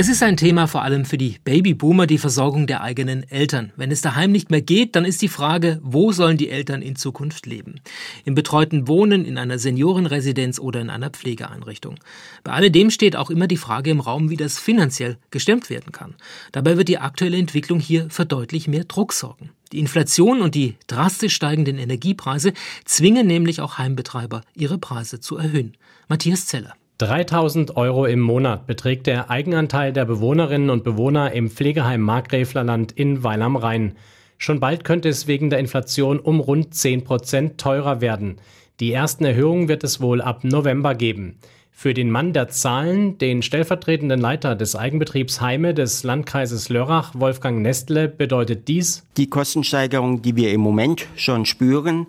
Es 0.03 0.09
ist 0.09 0.25
ein 0.25 0.37
Thema 0.37 0.67
vor 0.67 0.83
allem 0.83 1.05
für 1.05 1.17
die 1.17 1.37
Babyboomer, 1.45 2.09
die 2.09 2.19
Versorgung 2.19 2.67
der 2.67 2.81
eigenen 2.81 3.23
Eltern. 3.31 3.73
Wenn 3.77 3.93
es 3.93 4.01
daheim 4.01 4.33
nicht 4.33 4.51
mehr 4.51 4.61
geht, 4.61 4.97
dann 4.97 5.05
ist 5.05 5.23
die 5.23 5.29
Frage, 5.29 5.79
wo 5.81 6.11
sollen 6.11 6.37
die 6.37 6.51
Eltern 6.51 6.83
in 6.83 6.97
Zukunft 6.97 7.47
leben? 7.47 7.77
Im 8.25 8.35
betreuten 8.35 8.89
Wohnen, 8.89 9.25
in 9.25 9.39
einer 9.39 9.61
Seniorenresidenz 9.61 10.59
oder 10.59 10.81
in 10.81 10.91
einer 10.91 11.11
Pflegeeinrichtung. 11.11 12.01
Bei 12.43 12.51
alledem 12.51 12.91
steht 12.91 13.15
auch 13.15 13.31
immer 13.31 13.47
die 13.47 13.57
Frage 13.57 13.91
im 13.91 14.01
Raum, 14.01 14.29
wie 14.29 14.37
das 14.37 14.59
finanziell 14.59 15.19
gestemmt 15.31 15.71
werden 15.71 15.93
kann. 15.93 16.17
Dabei 16.51 16.77
wird 16.77 16.89
die 16.89 16.99
aktuelle 16.99 17.37
Entwicklung 17.37 17.79
hier 17.79 18.11
für 18.11 18.27
deutlich 18.27 18.67
mehr 18.67 18.83
Druck 18.83 19.13
sorgen. 19.13 19.51
Die 19.71 19.79
Inflation 19.79 20.43
und 20.43 20.57
die 20.57 20.75
drastisch 20.89 21.37
steigenden 21.37 21.79
Energiepreise 21.79 22.55
zwingen 22.85 23.29
nämlich 23.29 23.61
auch 23.61 23.79
Heimbetreiber, 23.79 24.41
ihre 24.57 24.79
Preise 24.79 25.21
zu 25.21 25.37
erhöhen. 25.37 25.77
Matthias 26.09 26.47
Zeller. 26.47 26.75
3000 27.07 27.77
Euro 27.77 28.07
im 28.07 28.21
Monat 28.21 28.69
beträgt 28.69 29.09
der 29.09 29.29
Eigenanteil 29.29 29.93
der 29.93 30.05
Bewohnerinnen 30.05 30.71
und 30.71 30.85
Bewohner 30.85 31.33
im 31.33 31.51
Pflegeheim 31.51 32.01
Markgräflerland 32.01 32.93
in 32.93 33.25
Weil 33.25 33.43
am 33.43 33.57
Rhein. 33.57 33.97
Schon 34.39 34.61
bald 34.61 34.85
könnte 34.85 35.09
es 35.09 35.27
wegen 35.27 35.51
der 35.51 35.59
Inflation 35.59 36.21
um 36.21 36.39
rund 36.39 36.75
10 36.75 37.03
Prozent 37.03 37.59
teurer 37.59 38.01
werden. 38.01 38.37
Die 38.79 38.93
ersten 38.93 39.25
Erhöhungen 39.25 39.67
wird 39.67 39.83
es 39.83 40.01
wohl 40.01 40.21
ab 40.21 40.45
November 40.45 40.95
geben. 40.95 41.39
Für 41.73 41.93
den 41.93 42.09
Mann 42.09 42.33
der 42.33 42.47
Zahlen, 42.47 43.19
den 43.19 43.43
stellvertretenden 43.43 44.21
Leiter 44.21 44.55
des 44.55 44.77
Eigenbetriebs 44.77 45.41
Heime 45.41 45.75
des 45.75 46.05
Landkreises 46.05 46.69
Lörrach, 46.69 47.15
Wolfgang 47.19 47.63
Nestle, 47.63 48.07
bedeutet 48.07 48.69
dies 48.69 49.05
die 49.17 49.29
Kostensteigerung, 49.29 50.23
die 50.23 50.37
wir 50.37 50.53
im 50.53 50.61
Moment 50.61 51.09
schon 51.17 51.47
spüren, 51.47 52.07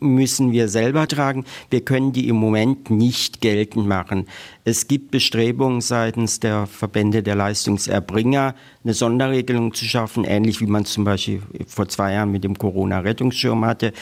müssen 0.00 0.52
wir 0.52 0.68
selber 0.68 1.08
tragen. 1.08 1.44
Wir 1.70 1.84
können 1.84 2.12
die 2.12 2.28
im 2.28 2.36
Moment 2.36 2.90
nicht 2.90 3.40
geltend 3.40 3.86
machen. 3.86 4.26
Es 4.64 4.88
gibt 4.88 5.10
Bestrebungen 5.10 5.80
seitens 5.80 6.40
der 6.40 6.66
Verbände 6.66 7.22
der 7.22 7.34
Leistungserbringer, 7.34 8.54
eine 8.82 8.94
Sonderregelung 8.94 9.74
zu 9.74 9.84
schaffen, 9.84 10.24
ähnlich 10.24 10.60
wie 10.60 10.66
man 10.66 10.84
zum 10.84 11.04
Beispiel 11.04 11.42
vor 11.66 11.88
zwei 11.88 12.12
Jahren 12.12 12.30
mit 12.30 12.44
dem 12.44 12.56
Corona-Rettungsschirm 12.56 13.64
hatte, 13.64 13.92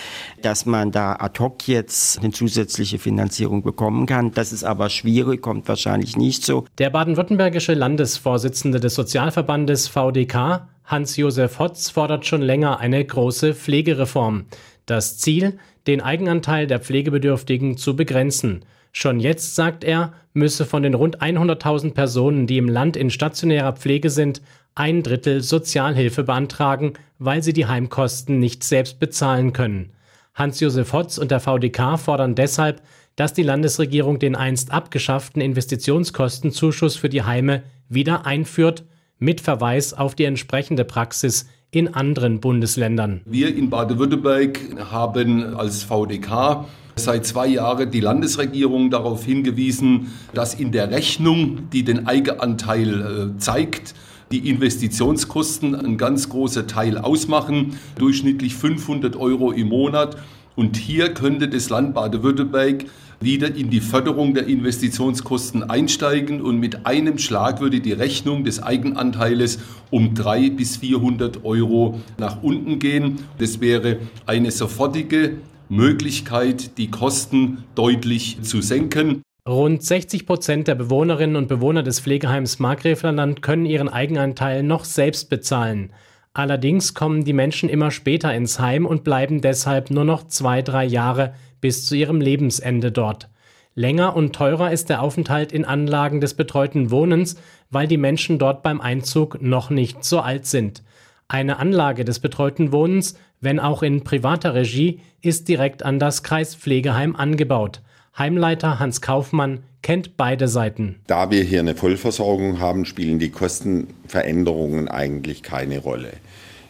dass 0.41 0.67
man 0.67 0.91
da 0.91 1.17
ad 1.19 1.39
hoc 1.41 1.69
jetzt 1.69 2.19
eine 2.19 2.33
zusätzliche 2.33 2.99
Finanzierung 2.99 3.63
bekommen 3.63 4.07
kann. 4.07 4.33
Das 4.33 4.53
ist 4.53 4.65
aber 4.65 4.91
schwierig, 4.91 5.43
kommt 5.43 5.69
wahrscheinlich 5.69 6.17
nicht 6.17 6.45
so. 6.45 6.65
Der 6.79 6.91
baden-württembergische 6.91 7.75
Landesvorsitzende 7.75 8.81
des 8.81 8.95
Sozialverbandes 8.95 9.89
VDK, 9.89 10.69
Hans-Josef 10.85 11.59
Hotz, 11.59 11.91
fordert 11.91 12.27
schon 12.27 12.43
länger 12.43 12.81
eine 12.81 13.05
große 13.05 13.55
Pflegereform. 13.55 14.45
Das 14.87 15.19
Ziel, 15.19 15.59
den 15.87 16.01
Eigenanteil 16.01 16.67
der 16.67 16.81
Pflegebedürftigen 16.81 17.77
zu 17.77 17.97
begrenzen. 17.97 18.65
Schon 18.93 19.21
jetzt, 19.21 19.55
sagt 19.55 19.85
er, 19.85 20.13
müsse 20.35 20.67
von 20.67 20.83
den 20.83 20.95
rund 20.95 21.23
100.000 21.23 21.95
Personen, 21.95 22.47
die 22.47 22.59
im 22.59 22.69
Land 22.69 22.97
in 22.97 23.11
stationärer 23.11 23.73
Pflege 23.73 24.11
sind, 24.11 24.43
ein 24.75 25.03
Drittel 25.03 25.43
Sozialhilfe 25.43 26.25
beantragen, 26.25 26.95
weil 27.19 27.43
sie 27.43 27.53
die 27.53 27.67
Heimkosten 27.67 28.39
nicht 28.39 28.65
selbst 28.65 28.99
bezahlen 28.99 29.53
können. 29.53 29.93
Hans-Josef 30.35 30.93
Hotz 30.93 31.19
und 31.19 31.31
der 31.31 31.41
VDK 31.41 31.99
fordern 31.99 32.35
deshalb, 32.35 32.83
dass 33.17 33.35
die 33.35 33.43
Landesregierung 33.43 34.19
den 34.19 34.35
einst 34.35 34.71
abgeschafften 34.71 35.43
Investitionskostenzuschuss 35.43 36.97
für 36.97 37.11
die 37.11 37.23
Heime 37.23 37.63
wieder 37.89 38.25
einführt, 38.25 38.85
mit 39.19 39.41
Verweis 39.41 39.93
auf 39.95 40.15
die 40.15 40.25
entsprechende 40.25 40.85
Praxis 40.85 41.47
in 41.73 41.95
anderen 41.95 42.39
Bundesländern. 42.41 43.23
Wir 43.25 43.57
in 43.57 43.71
Baden-Württemberg 43.71 44.61
haben 44.91 45.57
als 45.57 45.83
VDK 45.83 46.67
seit 46.97 47.25
zwei 47.25 47.47
Jahren 47.47 47.91
die 47.91 48.01
Landesregierung 48.01 48.91
darauf 48.91 49.25
hingewiesen, 49.25 50.13
dass 50.35 50.53
in 50.53 50.71
der 50.71 50.91
Rechnung, 50.91 51.71
die 51.73 51.83
den 51.83 52.07
Eigenanteil 52.07 53.33
äh, 53.35 53.39
zeigt, 53.39 53.95
die 54.33 54.51
Investitionskosten 54.51 55.75
einen 55.75 55.97
ganz 55.97 56.29
großen 56.29 56.69
Teil 56.69 56.99
ausmachen, 56.99 57.79
durchschnittlich 57.99 58.55
500 58.55 59.17
Euro 59.17 59.51
im 59.51 59.69
Monat. 59.69 60.19
Und 60.55 60.77
hier 60.77 61.15
könnte 61.15 61.49
das 61.49 61.71
Land 61.71 61.95
Baden-Württemberg 61.95 62.85
wieder 63.25 63.55
in 63.55 63.71
die 63.71 63.81
Förderung 63.81 64.35
der 64.35 64.47
Investitionskosten 64.47 65.63
einsteigen 65.63 66.41
und 66.41 66.59
mit 66.59 66.87
einem 66.87 67.19
Schlag 67.19 67.61
würde 67.61 67.81
die 67.81 67.93
Rechnung 67.93 68.45
des 68.45 68.63
Eigenanteiles 68.63 69.59
um 69.91 70.15
300 70.15 70.57
bis 70.57 70.77
400 70.77 71.45
Euro 71.45 72.01
nach 72.19 72.43
unten 72.43 72.79
gehen. 72.79 73.19
Das 73.39 73.61
wäre 73.61 73.99
eine 74.27 74.51
sofortige 74.51 75.39
Möglichkeit, 75.69 76.77
die 76.79 76.91
Kosten 76.91 77.65
deutlich 77.75 78.39
zu 78.43 78.61
senken. 78.61 79.23
Rund 79.49 79.83
60 79.83 80.27
Prozent 80.27 80.69
der 80.69 80.77
Bewohnerinnen 80.77 81.35
und 81.35 81.49
Bewohner 81.49 81.83
des 81.83 81.99
Pflegeheims 81.99 82.61
Markgräflerland 82.61 83.43
können 83.43 83.67
ihren 83.67 83.89
Eigenanteil 83.89 84.63
noch 84.63 84.85
selbst 84.85 85.31
bezahlen. 85.31 85.93
Allerdings 86.35 86.95
kommen 86.95 87.25
die 87.25 87.35
Menschen 87.35 87.69
immer 87.69 87.91
später 87.91 88.35
ins 88.35 88.59
Heim 88.59 88.87
und 88.87 89.05
bleiben 89.05 89.41
deshalb 89.41 89.91
nur 89.91 90.05
noch 90.05 90.27
zwei, 90.29 90.63
drei 90.63 90.85
Jahre 90.85 91.35
bis 91.61 91.85
zu 91.85 91.95
ihrem 91.95 92.21
Lebensende 92.21 92.91
dort. 92.91 93.29
Länger 93.75 94.17
und 94.17 94.35
teurer 94.35 94.71
ist 94.71 94.89
der 94.89 95.03
Aufenthalt 95.03 95.53
in 95.53 95.65
Anlagen 95.65 96.21
des 96.21 96.35
betreuten 96.35 96.91
Wohnens, 96.91 97.37
weil 97.71 97.87
die 97.87 97.97
Menschen 97.97 98.39
dort 98.39 98.63
beim 98.63 98.81
Einzug 98.81 99.41
noch 99.41 99.71
nicht 99.71 100.05
so 100.05 100.21
alt 100.21 100.47
sind. 100.47 100.83
Eine 101.29 101.59
Anlage 101.59 102.05
des 102.05 102.19
betreuten 102.19 102.73
Wohnens, 102.73 103.19
wenn 103.41 103.59
auch 103.59 103.83
in 103.83 104.05
privater 104.05 104.55
Regie, 104.55 105.01
ist 105.23 105.49
direkt 105.49 105.83
an 105.83 105.99
das 105.99 106.23
Kreispflegeheim 106.23 107.17
angebaut. 107.17 107.81
Heimleiter 108.17 108.79
Hans 108.79 109.01
Kaufmann 109.01 109.61
kennt 109.81 110.17
beide 110.17 110.47
Seiten. 110.47 110.97
Da 111.07 111.31
wir 111.31 111.43
hier 111.43 111.61
eine 111.61 111.75
Vollversorgung 111.75 112.61
haben, 112.61 112.85
spielen 112.85 113.19
die 113.19 113.31
Kostenveränderungen 113.31 114.89
eigentlich 114.89 115.43
keine 115.43 115.79
Rolle. 115.79 116.13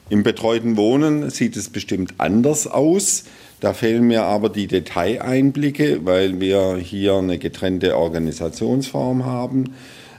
Im 0.09 0.23
betreuten 0.23 0.77
Wohnen 0.77 1.31
sieht 1.31 1.57
es 1.57 1.69
bestimmt 1.69 2.15
anders 2.19 2.67
aus. 2.67 3.25
Da 3.61 3.73
fehlen 3.73 4.07
mir 4.07 4.23
aber 4.23 4.51
die 4.51 4.67
Detaileinblicke, 4.67 6.05
weil 6.05 6.41
wir 6.41 6.77
hier 6.77 7.15
eine 7.15 7.39
getrennte 7.39 7.97
Organisationsform 7.97 9.25
haben. 9.25 9.75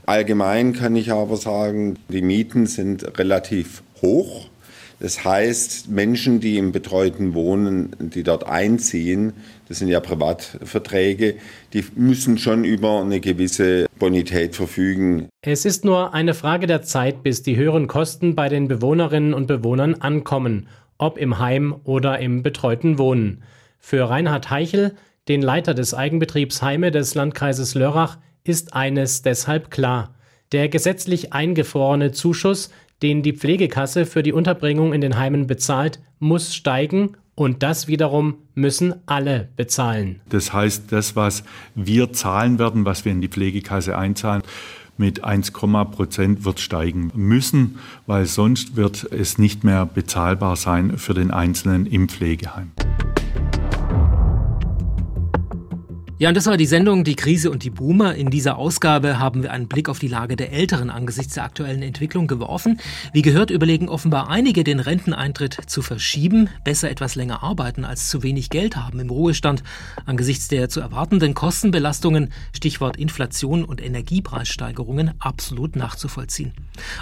Allgemein 0.05 0.73
kann 0.73 0.95
ich 0.95 1.11
aber 1.11 1.37
sagen, 1.37 1.97
die 2.09 2.21
Mieten 2.21 2.67
sind 2.67 3.17
relativ 3.17 3.83
hoch. 4.01 4.49
Das 5.03 5.25
heißt, 5.25 5.89
Menschen, 5.89 6.39
die 6.39 6.57
im 6.57 6.71
betreuten 6.71 7.33
Wohnen, 7.33 7.95
die 7.99 8.23
dort 8.23 8.47
einziehen, 8.47 9.33
das 9.67 9.79
sind 9.79 9.89
ja 9.89 9.99
Privatverträge, 9.99 11.35
die 11.73 11.83
müssen 11.95 12.37
schon 12.37 12.63
über 12.63 13.01
eine 13.01 13.19
gewisse 13.19 13.85
Bonität 13.99 14.55
verfügen. 14.55 15.27
Es 15.41 15.65
ist 15.65 15.83
nur 15.83 16.13
eine 16.13 16.33
Frage 16.33 16.67
der 16.67 16.83
Zeit, 16.83 17.21
bis 17.21 17.43
die 17.43 17.57
höheren 17.57 17.87
Kosten 17.87 18.33
bei 18.33 18.47
den 18.47 18.67
Bewohnerinnen 18.67 19.33
und 19.33 19.47
Bewohnern 19.47 19.95
ankommen 19.95 20.67
ob 20.97 21.17
im 21.17 21.39
Heim 21.39 21.75
oder 21.83 22.19
im 22.19 22.43
betreuten 22.43 22.97
Wohnen. 22.97 23.43
Für 23.79 24.09
Reinhard 24.09 24.49
Heichel, 24.49 24.95
den 25.27 25.41
Leiter 25.41 25.73
des 25.73 25.93
Eigenbetriebs 25.93 26.61
Heime 26.61 26.91
des 26.91 27.15
Landkreises 27.15 27.75
Lörrach, 27.75 28.17
ist 28.43 28.73
eines 28.73 29.21
deshalb 29.21 29.69
klar. 29.69 30.15
Der 30.53 30.69
gesetzlich 30.69 31.33
eingefrorene 31.33 32.11
Zuschuss, 32.11 32.69
den 33.03 33.21
die 33.21 33.33
Pflegekasse 33.33 34.05
für 34.05 34.23
die 34.23 34.33
Unterbringung 34.33 34.93
in 34.93 35.01
den 35.01 35.17
Heimen 35.17 35.45
bezahlt, 35.45 35.99
muss 36.19 36.55
steigen 36.55 37.11
und 37.35 37.61
das 37.61 37.87
wiederum 37.87 38.35
müssen 38.55 38.95
alle 39.05 39.49
bezahlen. 39.55 40.21
Das 40.29 40.53
heißt, 40.53 40.91
das, 40.91 41.15
was 41.15 41.43
wir 41.75 42.13
zahlen 42.13 42.59
werden, 42.59 42.85
was 42.85 43.05
wir 43.05 43.11
in 43.11 43.21
die 43.21 43.27
Pflegekasse 43.27 43.97
einzahlen, 43.97 44.43
mit 44.95 45.23
1, 45.23 45.51
Prozent 45.51 46.45
wird 46.45 46.59
steigen 46.59 47.11
müssen, 47.15 47.79
weil 48.05 48.25
sonst 48.25 48.75
wird 48.75 49.07
es 49.11 49.37
nicht 49.37 49.63
mehr 49.63 49.85
bezahlbar 49.85 50.55
sein 50.55 50.97
für 50.97 51.13
den 51.13 51.31
Einzelnen 51.31 51.87
im 51.87 52.09
Pflegeheim. 52.09 52.71
Ja, 56.23 56.29
und 56.29 56.35
das 56.35 56.45
war 56.45 56.55
die 56.55 56.65
Sendung 56.65 57.03
Die 57.03 57.17
Krise 57.17 57.51
und 57.51 57.65
die 57.65 57.69
Boomer. 57.69 58.15
In 58.15 58.29
dieser 58.29 58.57
Ausgabe 58.57 59.19
haben 59.19 59.43
wir 59.43 59.51
einen 59.51 59.67
Blick 59.67 59.89
auf 59.89 59.99
die 59.99 60.07
Lage 60.07 60.37
der 60.37 60.53
Älteren 60.53 60.89
angesichts 60.89 61.33
der 61.33 61.43
aktuellen 61.43 61.81
Entwicklung 61.81 62.27
geworfen. 62.27 62.79
Wie 63.11 63.21
gehört, 63.21 63.49
überlegen 63.49 63.89
offenbar 63.89 64.29
einige, 64.29 64.63
den 64.63 64.79
Renteneintritt 64.79 65.57
zu 65.67 65.81
verschieben, 65.81 66.47
besser 66.63 66.89
etwas 66.89 67.15
länger 67.15 67.43
arbeiten 67.43 67.83
als 67.83 68.07
zu 68.07 68.23
wenig 68.23 68.49
Geld 68.49 68.77
haben 68.77 69.01
im 69.01 69.09
Ruhestand. 69.09 69.63
Angesichts 70.05 70.47
der 70.47 70.69
zu 70.69 70.79
erwartenden 70.79 71.33
Kostenbelastungen, 71.33 72.31
Stichwort 72.55 72.95
Inflation 72.95 73.65
und 73.65 73.83
Energiepreissteigerungen, 73.83 75.11
absolut 75.19 75.75
nachzuvollziehen. 75.75 76.53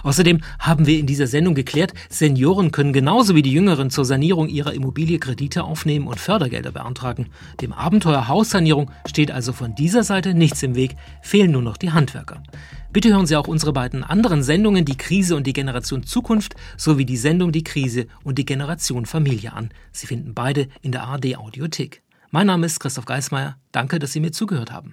Außerdem 0.01 0.41
haben 0.57 0.88
wir 0.88 0.97
in 0.97 1.05
dieser 1.05 1.27
Sendung 1.27 1.53
geklärt, 1.53 1.93
Senioren 2.10 2.71
können 2.71 2.91
genauso 2.91 3.36
wie 3.36 3.43
die 3.43 3.53
Jüngeren 3.53 3.91
zur 3.91 4.03
Sanierung 4.03 4.49
ihrer 4.49 4.73
Immobilie 4.73 5.19
Kredite 5.19 5.63
aufnehmen 5.63 6.07
und 6.07 6.19
Fördergelder 6.19 6.71
beantragen. 6.71 7.27
Dem 7.62 7.71
Abenteuer 7.71 8.27
Haussanierung 8.27 8.89
Steht 9.12 9.30
also 9.30 9.52
von 9.52 9.76
dieser 9.76 10.06
Seite 10.06 10.34
nichts 10.34 10.63
im 10.63 10.74
Weg, 10.74 10.95
fehlen 11.21 11.52
nur 11.52 11.62
noch 11.62 11.76
die 11.76 11.91
Handwerker. 11.91 12.41
Bitte 12.93 13.10
hören 13.10 13.26
Sie 13.28 13.36
auch 13.36 13.50
unsere 13.50 13.74
beiden 13.74 14.06
anderen 14.06 14.41
Sendungen, 14.41 14.86
die 14.86 14.95
Krise 14.95 15.36
und 15.36 15.45
die 15.45 15.52
Generation 15.52 16.04
Zukunft, 16.04 16.56
sowie 16.78 17.04
die 17.04 17.17
Sendung 17.17 17.52
Die 17.52 17.65
Krise 17.65 18.08
und 18.24 18.38
die 18.38 18.45
Generation 18.45 19.06
Familie 19.06 19.52
an. 19.52 19.71
Sie 19.91 20.08
finden 20.08 20.34
beide 20.34 20.69
in 20.82 20.93
der 20.93 21.04
ARD 21.04 21.36
Audiothek. 21.36 22.04
Mein 22.30 22.47
Name 22.47 22.65
ist 22.65 22.80
Christoph 22.80 23.04
Geismeier. 23.04 23.58
Danke, 23.74 24.00
dass 24.00 24.13
Sie 24.13 24.21
mir 24.21 24.32
zugehört 24.32 24.71
haben. 24.71 24.89